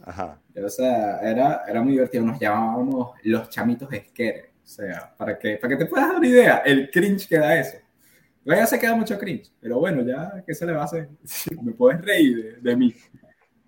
[0.04, 0.42] Ajá.
[0.66, 2.26] O sea, era, era muy divertido.
[2.26, 4.55] Nos llamábamos los chamitos esqueres.
[4.66, 7.60] O sea, para que, para que te puedas dar una idea, el cringe que da
[7.60, 7.78] eso.
[8.44, 11.10] Luego ya se queda mucho cringe, pero bueno, ya, ¿qué se le va a hacer?
[11.64, 12.96] Me puedes reír de, de mí.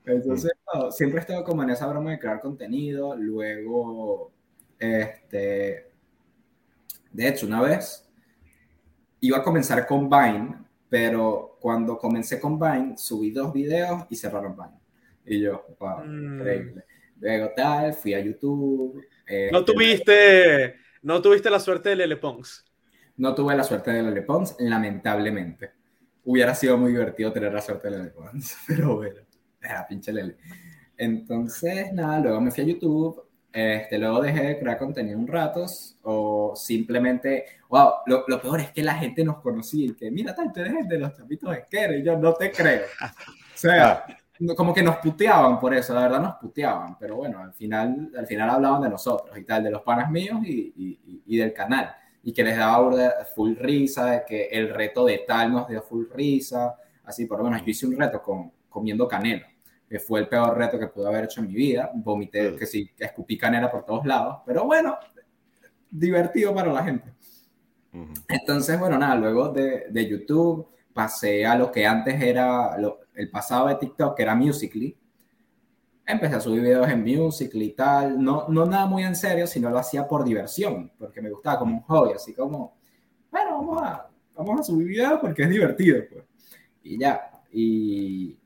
[0.05, 3.15] Entonces, no, siempre he estado como en esa broma de crear contenido.
[3.15, 4.31] Luego,
[4.79, 5.87] este,
[7.11, 8.09] de hecho, una vez
[9.19, 10.55] iba a comenzar con Vine,
[10.89, 14.79] pero cuando comencé con Vine, subí dos videos y cerraron Vine.
[15.25, 16.39] Y yo, wow, Mm.
[16.39, 16.83] increíble.
[17.19, 19.03] Luego tal, fui a YouTube.
[19.25, 20.75] este, No tuviste,
[21.07, 22.65] no tuviste la suerte de Lele Pons.
[23.15, 25.71] No tuve la suerte de Lele Pons, lamentablemente.
[26.25, 29.21] Hubiera sido muy divertido tener la suerte de Lele Pons, pero bueno,
[29.61, 30.35] era pinche Lele.
[30.97, 35.65] Entonces, nada, luego me fui a YouTube, este, luego dejé de crear contenido un rato,
[36.03, 40.35] o simplemente, wow, lo, lo peor es que la gente nos conocía y que, mira,
[40.35, 42.83] tal, tú eres el de los chapitos esqueros, y yo no te creo.
[43.01, 43.07] O
[43.53, 44.16] sea, no-
[44.55, 48.27] como que nos puteaban por eso, la verdad nos puteaban, pero bueno, al final, al
[48.27, 51.93] final hablaban de nosotros y tal, de los panas míos y, y- y del canal,
[52.23, 52.91] y que les daba
[53.35, 56.75] full risa, de que el reto de tal nos dio full risa,
[57.05, 59.47] así, por lo menos yo hice un reto con, comiendo canela,
[59.89, 62.57] que fue el peor reto que pude haber hecho en mi vida, vomité, Mm.
[62.57, 64.97] que sí, escupí canela por todos lados, pero bueno,
[65.89, 67.13] divertido para la gente.
[68.27, 73.29] Entonces, bueno, nada, luego de, de YouTube pasé a lo que antes era lo- el
[73.31, 74.95] pasado de TikTok, que era Musical.ly.
[76.05, 79.69] Empecé a subir videos en Musical.ly y tal, no, no nada muy en serio, sino
[79.69, 82.77] lo hacía por diversión, porque me gustaba como un hobby, así como,
[83.31, 86.23] bueno, vamos a, vamos a subir videos porque es divertido, pues.
[86.83, 88.39] Y ya, y,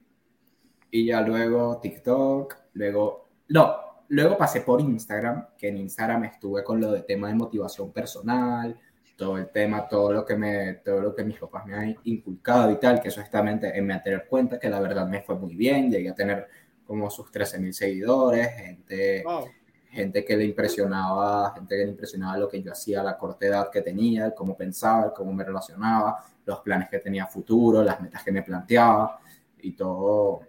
[0.89, 3.75] y ya luego TikTok, luego, no,
[4.07, 8.79] luego pasé por Instagram, que en Instagram estuve con lo de tema de motivación personal,
[9.21, 12.71] todo el tema, todo lo que me, todo lo que mis papás me han inculcado
[12.71, 15.35] y tal, que eso justamente en me a tener cuenta que la verdad me fue
[15.35, 16.47] muy bien, llegué a tener
[16.87, 19.45] como sus 13 mil seguidores, gente, Wow.
[19.91, 23.69] gente que le impresionaba, gente que le impresionaba lo que yo hacía la corta edad
[23.69, 28.23] que tenía, cómo pensaba, cómo me relacionaba, los planes que tenía a futuro, las metas
[28.23, 29.19] que me planteaba
[29.59, 30.41] y todo,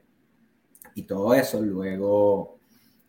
[0.94, 1.60] y todo eso.
[1.60, 2.56] Luego,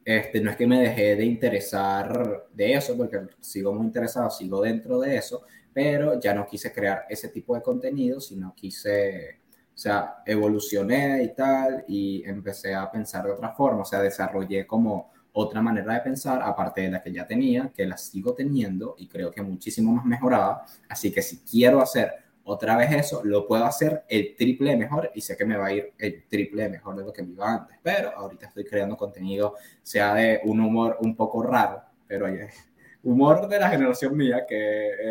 [0.06, 4.62] este, no es que me dejé de interesar de eso, porque sigo muy interesado, sigo
[4.62, 5.44] dentro de eso,
[5.74, 9.40] pero ya no quise crear ese tipo de contenido, sino quise,
[9.74, 14.68] o sea, evolucioné y tal, y empecé a pensar de otra forma, o sea, desarrollé
[14.68, 18.96] como otra manera de pensar, aparte de la que ya tenía, que la sigo teniendo
[18.98, 23.48] y creo que muchísimo más mejorada, así que si quiero hacer otra vez eso, lo
[23.48, 26.64] puedo hacer el triple de mejor y sé que me va a ir el triple
[26.64, 30.42] de mejor de lo que me iba antes, pero ahorita estoy creando contenido, sea de
[30.44, 32.50] un humor un poco raro, pero oye,
[33.04, 34.58] humor de la generación mía, que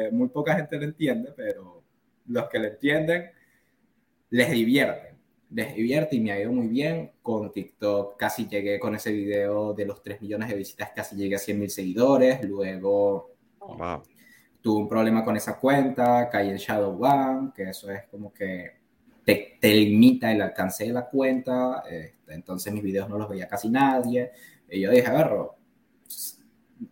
[0.07, 1.83] eh, muy poca gente lo entiende, pero
[2.26, 3.30] los que lo entienden
[4.30, 5.14] les divierte,
[5.51, 9.74] les divierte y me ha ido muy bien con TikTok, casi llegué con ese video
[9.74, 13.33] de los 3 millones de visitas, casi llegué a 100 mil seguidores, luego
[13.68, 14.03] Wow.
[14.63, 18.71] Tuve un problema con esa cuenta, caí en Shadow One, que eso es como que
[19.25, 23.49] te, te limita el alcance de la cuenta, este, entonces mis videos no los veía
[23.49, 24.31] casi nadie,
[24.71, 25.57] y yo dije, agarro,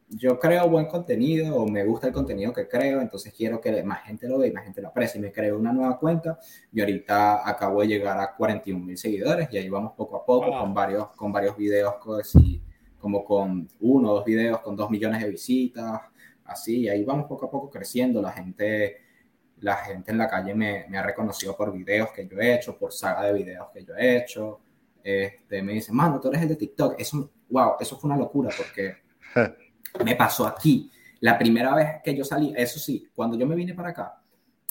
[0.08, 4.02] yo creo buen contenido o me gusta el contenido que creo, entonces quiero que más
[4.04, 6.38] gente lo vea y más gente lo aprecie, y me creo una nueva cuenta,
[6.72, 10.46] y ahorita acabo de llegar a 41 mil seguidores, y ahí vamos poco a poco
[10.46, 10.60] Wow.
[10.60, 11.94] con, varios, con varios videos,
[12.98, 16.00] como con uno o dos videos con dos millones de visitas,
[16.50, 18.20] así, y ahí vamos poco a poco creciendo.
[18.20, 18.98] La gente,
[19.60, 22.76] la gente en la calle me, me ha reconocido por videos que yo he hecho,
[22.78, 24.60] por saga de videos que yo he hecho.
[25.02, 27.00] Este, me dicen, mano, tú eres el de TikTok.
[27.00, 28.96] Eso, wow, eso fue una locura porque
[30.04, 30.90] me pasó aquí.
[31.20, 34.19] La primera vez que yo salí, eso sí, cuando yo me vine para acá,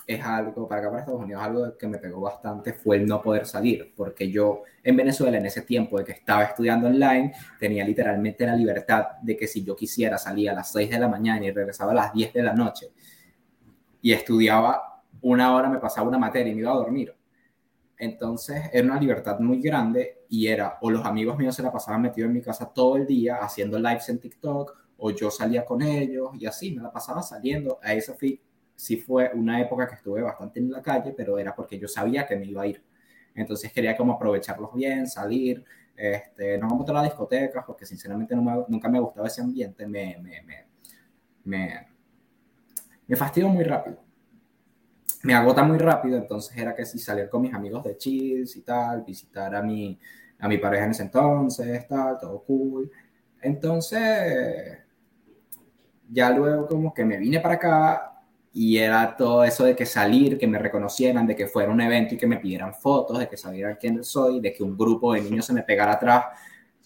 [0.10, 3.22] es algo, para acá, para Estados Unidos, algo que me pegó bastante fue el no
[3.22, 7.86] poder salir, porque yo en Venezuela, en ese tiempo de que estaba estudiando online, tenía
[7.86, 11.46] literalmente la libertad de que si yo quisiera salía a las 6 de la mañana
[11.46, 12.92] y regresaba a las 10 de la noche
[14.02, 17.14] y estudiaba una hora, me pasaba una materia y me iba a dormir.
[17.96, 22.02] Entonces era una libertad muy grande y era o los amigos míos se la pasaban
[22.02, 25.84] metidos en mi casa todo el día haciendo lives en TikTok o yo salía con
[25.84, 27.78] ellos y así me la pasaba saliendo.
[27.84, 28.42] A esa fui,
[28.80, 32.26] sí fue una época que estuve bastante en la calle, pero era porque yo sabía
[32.28, 32.84] que me iba a ir.
[33.36, 35.64] Entonces quería como aprovecharlos bien, salir,
[35.96, 39.42] este, no vamos a las discotecas porque sinceramente no me- nunca me ha gustado ese
[39.42, 40.66] ambiente, me, me, me,
[41.46, 41.88] me,
[43.08, 43.98] me fastidio muy rápido.
[45.24, 48.62] Me agota muy rápido, entonces era que si salir con mis amigos de chills y
[48.62, 50.00] tal, visitar a mi,
[50.40, 52.90] a mi pareja en ese entonces, tal, todo cool.
[53.42, 54.80] Entonces,
[56.10, 58.09] ya luego como que me vine para acá
[58.54, 62.16] y era todo eso de que salir, que me reconocieran, de que fuera un evento
[62.16, 65.22] y que me pidieran fotos, de que sabieran quién soy, de que un grupo de
[65.22, 66.26] niños se me pegara atrás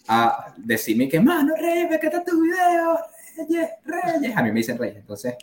[0.06, 3.00] a decirme que, mano, Reyes, ¿qué tal tus videos?
[3.36, 4.36] Reyes, Reyes.
[4.36, 4.96] A mí me dicen Reyes.
[4.96, 5.34] Entonces,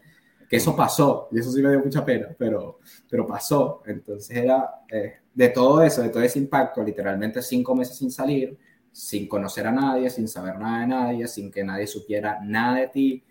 [0.47, 3.81] que eso pasó, y eso sí me dio mucha pena, pero, pero pasó.
[3.85, 8.57] Entonces era eh, de todo eso, de todo ese impacto, literalmente cinco meses sin salir,
[8.91, 12.87] sin conocer a nadie, sin saber nada de nadie, sin que nadie supiera nada de
[12.89, 13.23] ti,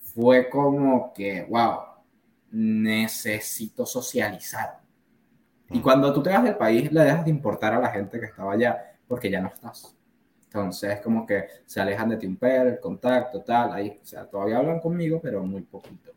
[0.00, 1.78] fue como que, wow,
[2.50, 4.80] necesito socializar.
[5.70, 5.82] Y mm.
[5.82, 8.52] cuando tú te vas del país, le dejas de importar a la gente que estaba
[8.52, 9.96] allá, porque ya no estás.
[10.44, 14.58] Entonces, como que se alejan de ti un el contacto, tal, ahí, o sea, todavía
[14.58, 16.10] hablan conmigo, pero muy poquito.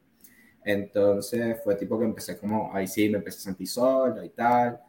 [0.65, 4.79] Entonces, fue tipo que empecé como, ahí sí, me empecé a sentir solo y tal.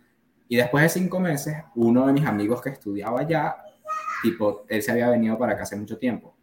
[0.48, 3.56] Y después de cinco meses, uno de mis amigos que estudiaba allá,
[4.22, 6.36] tipo, él se había venido para acá hace mucho tiempo.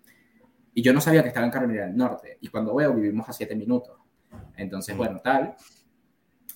[0.74, 2.38] Y yo no sabía que estaba en Carolina del Norte.
[2.41, 3.97] Y cuando veo, vivimos a siete minutos.
[4.58, 5.56] Entonces, bueno, tal.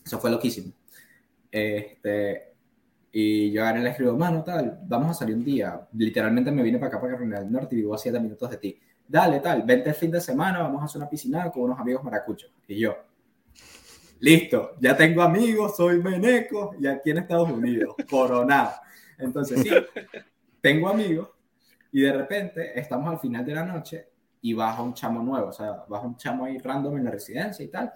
[0.06, 0.72] Eso fue loquísimo.
[1.52, 2.54] Este,
[3.12, 5.88] y yo ahora le escribo, mano, tal, vamos a salir un día.
[5.94, 8.58] Literalmente me vine para acá, para Carolina del Norte, y vivo a siete minutos de
[8.58, 8.80] ti.
[9.08, 12.04] Dale, tal, vente el fin de semana, vamos a hacer una piscina con unos amigos
[12.04, 12.52] maracuchos.
[12.68, 12.98] Y yo,
[14.20, 18.72] listo, ya tengo amigos, soy meneco, y aquí en Estados Unidos, coronado.
[19.18, 19.70] Entonces, sí,
[20.60, 21.30] tengo amigos,
[21.92, 24.10] y de repente estamos al final de la noche
[24.46, 27.66] y baja un chamo nuevo, o sea, baja un chamo ahí random en la residencia
[27.66, 27.92] y tal.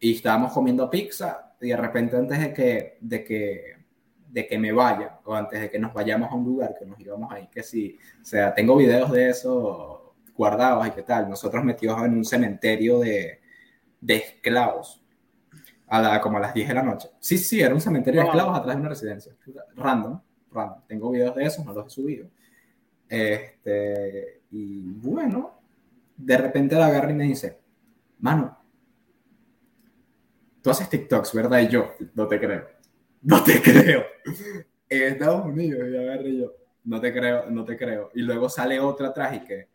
[0.00, 3.76] Y estábamos comiendo pizza y de repente antes de que, de que,
[4.26, 6.98] de que me vaya o antes de que nos vayamos a un lugar que nos
[6.98, 11.62] íbamos ahí, que sí, o sea, tengo videos de eso guardados y qué tal, nosotros
[11.62, 13.42] metidos en un cementerio de,
[14.00, 15.02] de esclavos.
[15.88, 17.10] A la, como a las 10 de la noche.
[17.20, 19.36] Sí, sí, era un cementerio de esclavos atrás de una residencia.
[19.76, 20.20] Random,
[20.50, 20.80] random.
[20.88, 22.28] Tengo videos de eso, no los he subido.
[23.08, 25.55] Este, y bueno,
[26.16, 27.58] de repente la agarra y me dice,
[28.18, 28.58] mano,
[30.62, 31.60] tú haces TikToks, ¿verdad?
[31.60, 32.66] Y yo, no te creo,
[33.22, 34.04] no te creo.
[34.88, 36.52] En Estados Unidos, y agarré yo,
[36.84, 38.10] no te creo, no te creo.
[38.14, 39.68] Y luego sale otra atrás y que,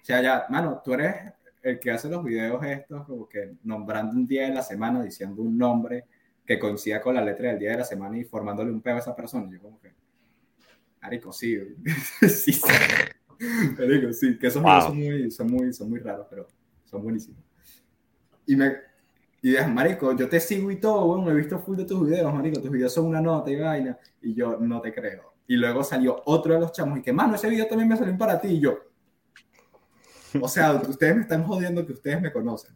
[0.00, 1.16] o sea, ya, mano, tú eres
[1.62, 5.42] el que hace los videos estos, como que nombrando un día de la semana, diciendo
[5.42, 6.06] un nombre
[6.46, 8.98] que coincida con la letra del día de la semana y formándole un peo a
[8.98, 9.48] esa persona.
[9.50, 9.92] Yo como que,
[11.00, 11.58] Marico, sí.
[12.20, 12.62] sí, sí.
[13.78, 16.46] Marico, sí, que esos videos son muy, son, muy, son muy raros, pero
[16.84, 17.38] son buenísimos.
[18.46, 18.72] Y me,
[19.44, 22.32] y dices, marico, yo te sigo y todo, bueno, he visto full de tus videos,
[22.32, 25.34] marico, tus videos son una nota y vaina, y yo no te creo.
[25.46, 28.16] Y luego salió otro de los chamos y que, mano, ese video también me salió
[28.16, 28.78] para ti, y yo.
[30.40, 32.74] O sea, ustedes me están jodiendo que ustedes me conocen.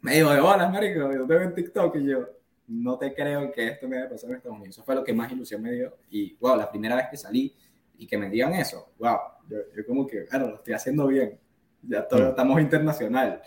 [0.00, 2.28] Me dijo, hola, marico, yo te veo en TikTok, y yo,
[2.66, 4.76] no te creo que esto me haya pasado en Estados Unidos.
[4.76, 5.96] Eso fue lo que más ilusión me dio.
[6.10, 7.54] Y, wow, la primera vez que salí
[8.02, 9.16] y que me digan eso, wow,
[9.48, 11.38] yo, como que, claro, lo estoy haciendo bien.
[11.82, 12.28] Ya todo, mm.
[12.30, 13.42] estamos internacional.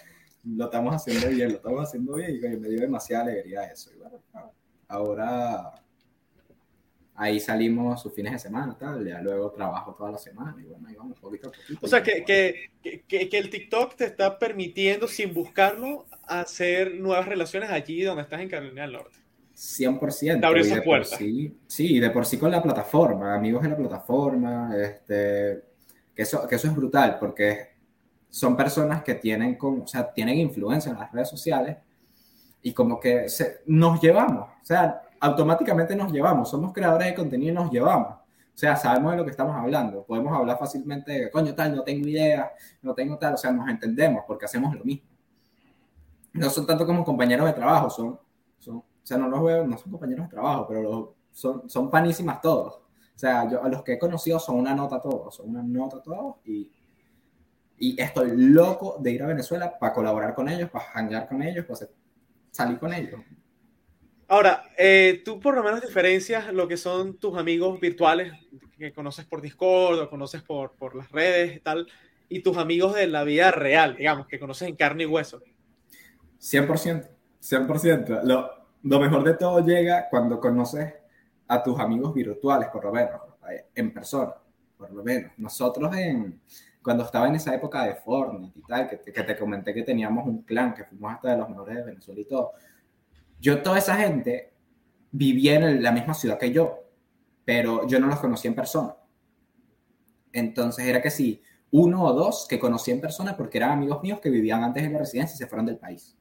[0.45, 3.91] Lo estamos haciendo bien, lo estamos haciendo bien y me dio demasiada alegría eso.
[3.93, 4.21] Y bueno,
[4.87, 5.73] ahora
[7.15, 10.87] ahí salimos sus fines de semana, tal, ya luego trabajo toda la semana y bueno,
[10.87, 11.79] ahí vamos poquito a poquito.
[11.81, 12.69] O sea, que, que,
[13.07, 18.39] que, que, el TikTok te está permitiendo, sin buscarlo, hacer nuevas relaciones allí donde estás
[18.39, 19.24] en Carolina del Norte.
[19.55, 20.39] 100%.
[20.39, 21.15] Te abrió esa puerta.
[21.17, 25.63] Sí, sí, de por sí con la plataforma, amigos en la plataforma, este,
[26.13, 27.75] que, eso, que eso es brutal porque
[28.29, 31.77] son personas que tienen, como, o sea, tienen influencia en las redes sociales
[32.61, 37.51] y como que se, nos llevamos, o sea, automáticamente nos llevamos, somos creadores de contenido
[37.53, 38.25] y nos llevamos.
[38.55, 40.05] O sea, sabemos de lo que estamos hablando.
[40.05, 43.33] Podemos hablar fácilmente de, coño, tal, no tengo idea, no tengo tal.
[43.33, 45.09] O sea, nos entendemos porque hacemos lo mismo.
[46.31, 48.17] No son tanto como compañeros de trabajo, son,
[48.59, 52.41] son o sea, no los veo, no son compañeros de trabajo, pero son, son panísimas
[52.41, 52.77] todos.
[52.77, 56.01] O sea, yo a los que he conocido son una nota todos, son una nota
[56.01, 56.71] todos y,
[57.77, 61.65] y estoy loco de ir a Venezuela para colaborar con ellos, para hangar con ellos,
[61.65, 61.87] para
[62.49, 63.21] salir con ellos.
[64.27, 68.33] Ahora, eh, tú por lo menos diferencias lo que son tus amigos virtuales
[68.75, 71.85] que conoces por Discord o conoces por, por las redes y tal,
[72.27, 75.43] y tus amigos de la vida real, digamos, que conoces en carne y hueso.
[76.41, 77.07] 100%,
[77.39, 78.23] 100%.
[78.23, 80.93] Lo, lo mejor de todo llega cuando conoces
[81.47, 83.21] a tus amigos virtuales, por lo menos,
[83.75, 84.33] en persona,
[84.77, 85.31] por lo menos.
[85.37, 86.41] Nosotros en,
[86.81, 90.25] cuando estaba en esa época de Fortnite y tal, que, que te comenté que teníamos
[90.25, 92.53] un clan, que fuimos hasta de los mejores de Venezuela y todo
[93.39, 94.53] yo, toda esa gente
[95.11, 96.79] vivía en la misma ciudad que yo,
[97.43, 98.95] pero yo no los conocía en persona.
[100.31, 104.19] Entonces era que sí, uno o dos que conocí en persona porque eran amigos míos
[104.19, 106.17] que vivían antes en la residencia y se fueron del país.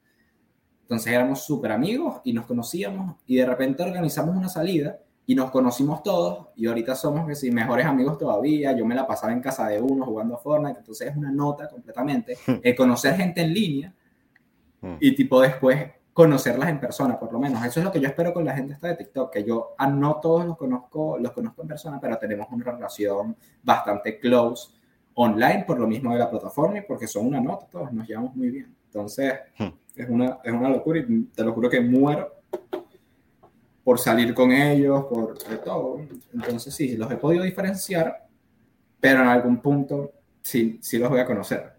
[0.85, 5.51] Entonces éramos súper amigos y nos conocíamos y de repente organizamos una salida y nos
[5.51, 8.73] conocimos todos y ahorita somos que sí, mejores amigos todavía.
[8.73, 11.69] Yo me la pasaba en casa de uno jugando a Fortnite, entonces es una nota
[11.69, 12.37] completamente.
[12.63, 13.95] El conocer gente en línea
[14.83, 14.97] hmm.
[15.01, 17.65] y tipo después conocerlas en persona, por lo menos.
[17.65, 19.87] Eso es lo que yo espero con la gente esta de TikTok, que yo a
[19.87, 24.75] no todos los conozco, los conozco en persona, pero tenemos una relación bastante close
[25.15, 28.37] online por lo mismo de la plataforma y porque son una nota, todos nos llevamos
[28.37, 28.77] muy bien.
[28.87, 29.84] Entonces, hmm.
[29.97, 32.35] Es, una, es una locura y te lo juro que muero
[33.83, 36.01] por salir con ellos, por todo.
[36.33, 38.27] Entonces, sí, los he podido diferenciar,
[38.99, 41.75] pero en algún punto sí, sí los voy a conocer.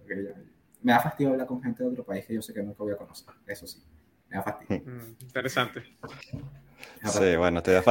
[0.82, 2.94] Me da fastidio hablar con gente de otro país que yo sé que nunca voy
[2.94, 3.82] a conocer, eso sí.
[4.70, 5.84] Mm, interesante.
[7.04, 7.84] Sí, bueno, te da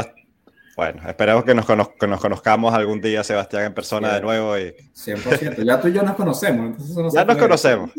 [0.76, 4.58] Bueno, esperemos que nos, nos, conozcamos algún día, Sebastián, en persona de nuevo.
[4.58, 4.74] Y...
[4.94, 5.62] 100%.
[5.64, 6.76] Ya tú y yo nos conocemos.
[7.12, 7.90] ya nos conocemos.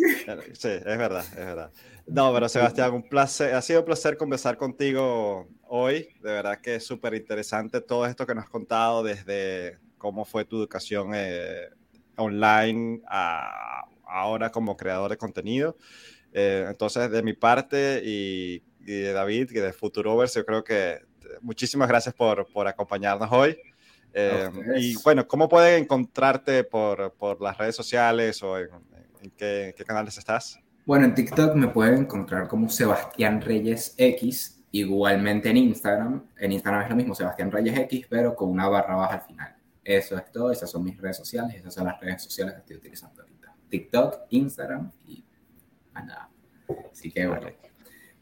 [0.54, 1.72] Sí, es verdad, es verdad.
[2.08, 6.10] No, pero Sebastián, un placer, ha sido un placer conversar contigo hoy.
[6.22, 10.46] De verdad que es súper interesante todo esto que nos has contado desde cómo fue
[10.46, 11.70] tu educación eh,
[12.16, 15.78] online a ahora como creador de contenido.
[16.34, 21.00] Eh, entonces, de mi parte y, de David y de Futurovers, yo creo que
[21.42, 23.58] muchísimas gracias por, por acompañarnos hoy.
[24.14, 28.70] Eh, y bueno, ¿cómo pueden encontrarte por, por las redes sociales o en,
[29.38, 30.60] qué, qué, canales estás?
[30.86, 36.24] Bueno, en TikTok me pueden encontrar como Sebastián Reyes X, igualmente en Instagram.
[36.38, 39.56] En Instagram es lo mismo, Sebastián Reyes X, pero con una barra baja al final.
[39.84, 42.76] Eso es todo, esas son mis redes sociales, esas son las redes sociales que estoy
[42.78, 43.56] utilizando ahorita.
[43.68, 45.26] TikTok, Instagram y
[45.96, 46.30] nada.
[46.92, 47.48] Así que bueno,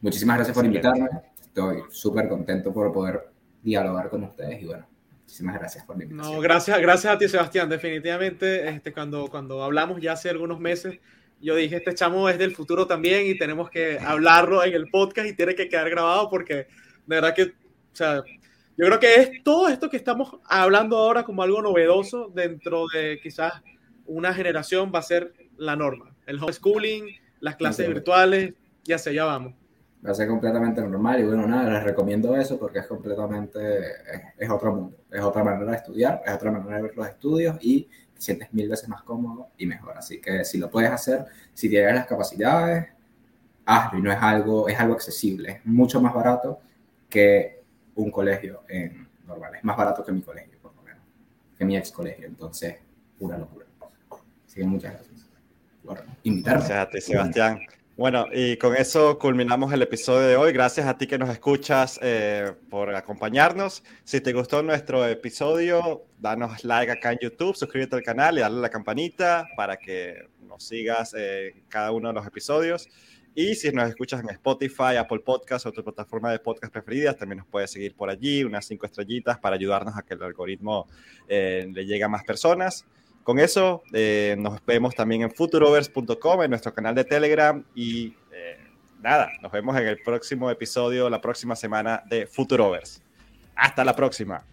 [0.00, 1.08] muchísimas gracias por invitarme.
[1.38, 3.30] Estoy súper contento por poder
[3.62, 4.86] dialogar con ustedes y bueno,
[5.20, 6.34] muchísimas gracias por la invitación.
[6.34, 7.68] No, gracias, gracias a ti, Sebastián.
[7.68, 10.98] Definitivamente, este, cuando, cuando hablamos ya hace algunos meses,
[11.40, 15.28] yo dije, este chamo es del futuro también y tenemos que hablarlo en el podcast
[15.28, 16.66] y tiene que quedar grabado porque de
[17.06, 17.52] verdad que, o
[17.92, 18.22] sea,
[18.76, 23.20] yo creo que es todo esto que estamos hablando ahora como algo novedoso dentro de
[23.22, 23.52] quizás
[24.06, 26.14] una generación va a ser la norma.
[26.26, 27.06] El homeschooling,
[27.40, 28.54] las clases virtuales
[28.84, 29.54] y hacia allá vamos.
[30.04, 33.58] Va a ser completamente normal y bueno, nada, les recomiendo eso porque es completamente,
[34.36, 37.56] es, otro mundo, es otra manera de estudiar, es otra manera de ver los estudios
[37.62, 37.88] y
[38.24, 39.96] sientes mil veces más cómodo y mejor.
[39.96, 42.88] Así que si lo puedes hacer, si tienes las capacidades,
[43.66, 46.60] hazlo y no es algo, es algo accesible, es mucho más barato
[47.08, 47.62] que
[47.94, 51.02] un colegio en normal, es más barato que mi colegio, por lo menos,
[51.56, 52.76] que mi ex colegio, entonces,
[53.20, 53.66] una locura.
[54.46, 55.28] Así que muchas gracias
[55.84, 56.58] por invitarme.
[56.58, 57.60] Gracias a ti, Sebastián.
[57.96, 60.52] Bueno, y con eso culminamos el episodio de hoy.
[60.52, 63.84] Gracias a ti que nos escuchas eh, por acompañarnos.
[64.02, 68.60] Si te gustó nuestro episodio, danos like acá en YouTube, suscríbete al canal y dale
[68.60, 72.88] la campanita para que nos sigas en cada uno de los episodios.
[73.32, 77.38] Y si nos escuchas en Spotify, Apple Podcasts o tu plataforma de podcast preferidas, también
[77.38, 80.88] nos puedes seguir por allí, unas cinco estrellitas para ayudarnos a que el algoritmo
[81.28, 82.84] eh, le llegue a más personas.
[83.24, 88.58] Con eso, eh, nos vemos también en futurovers.com, en nuestro canal de Telegram y eh,
[89.00, 93.02] nada, nos vemos en el próximo episodio, la próxima semana de Futurovers.
[93.56, 94.44] Hasta la próxima.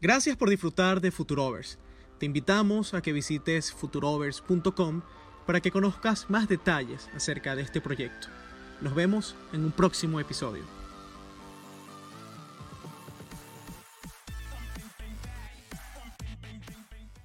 [0.00, 1.78] Gracias por disfrutar de Futurovers.
[2.18, 5.00] Te invitamos a que visites futurovers.com
[5.46, 8.28] para que conozcas más detalles acerca de este proyecto.
[8.82, 10.77] Nos vemos en un próximo episodio.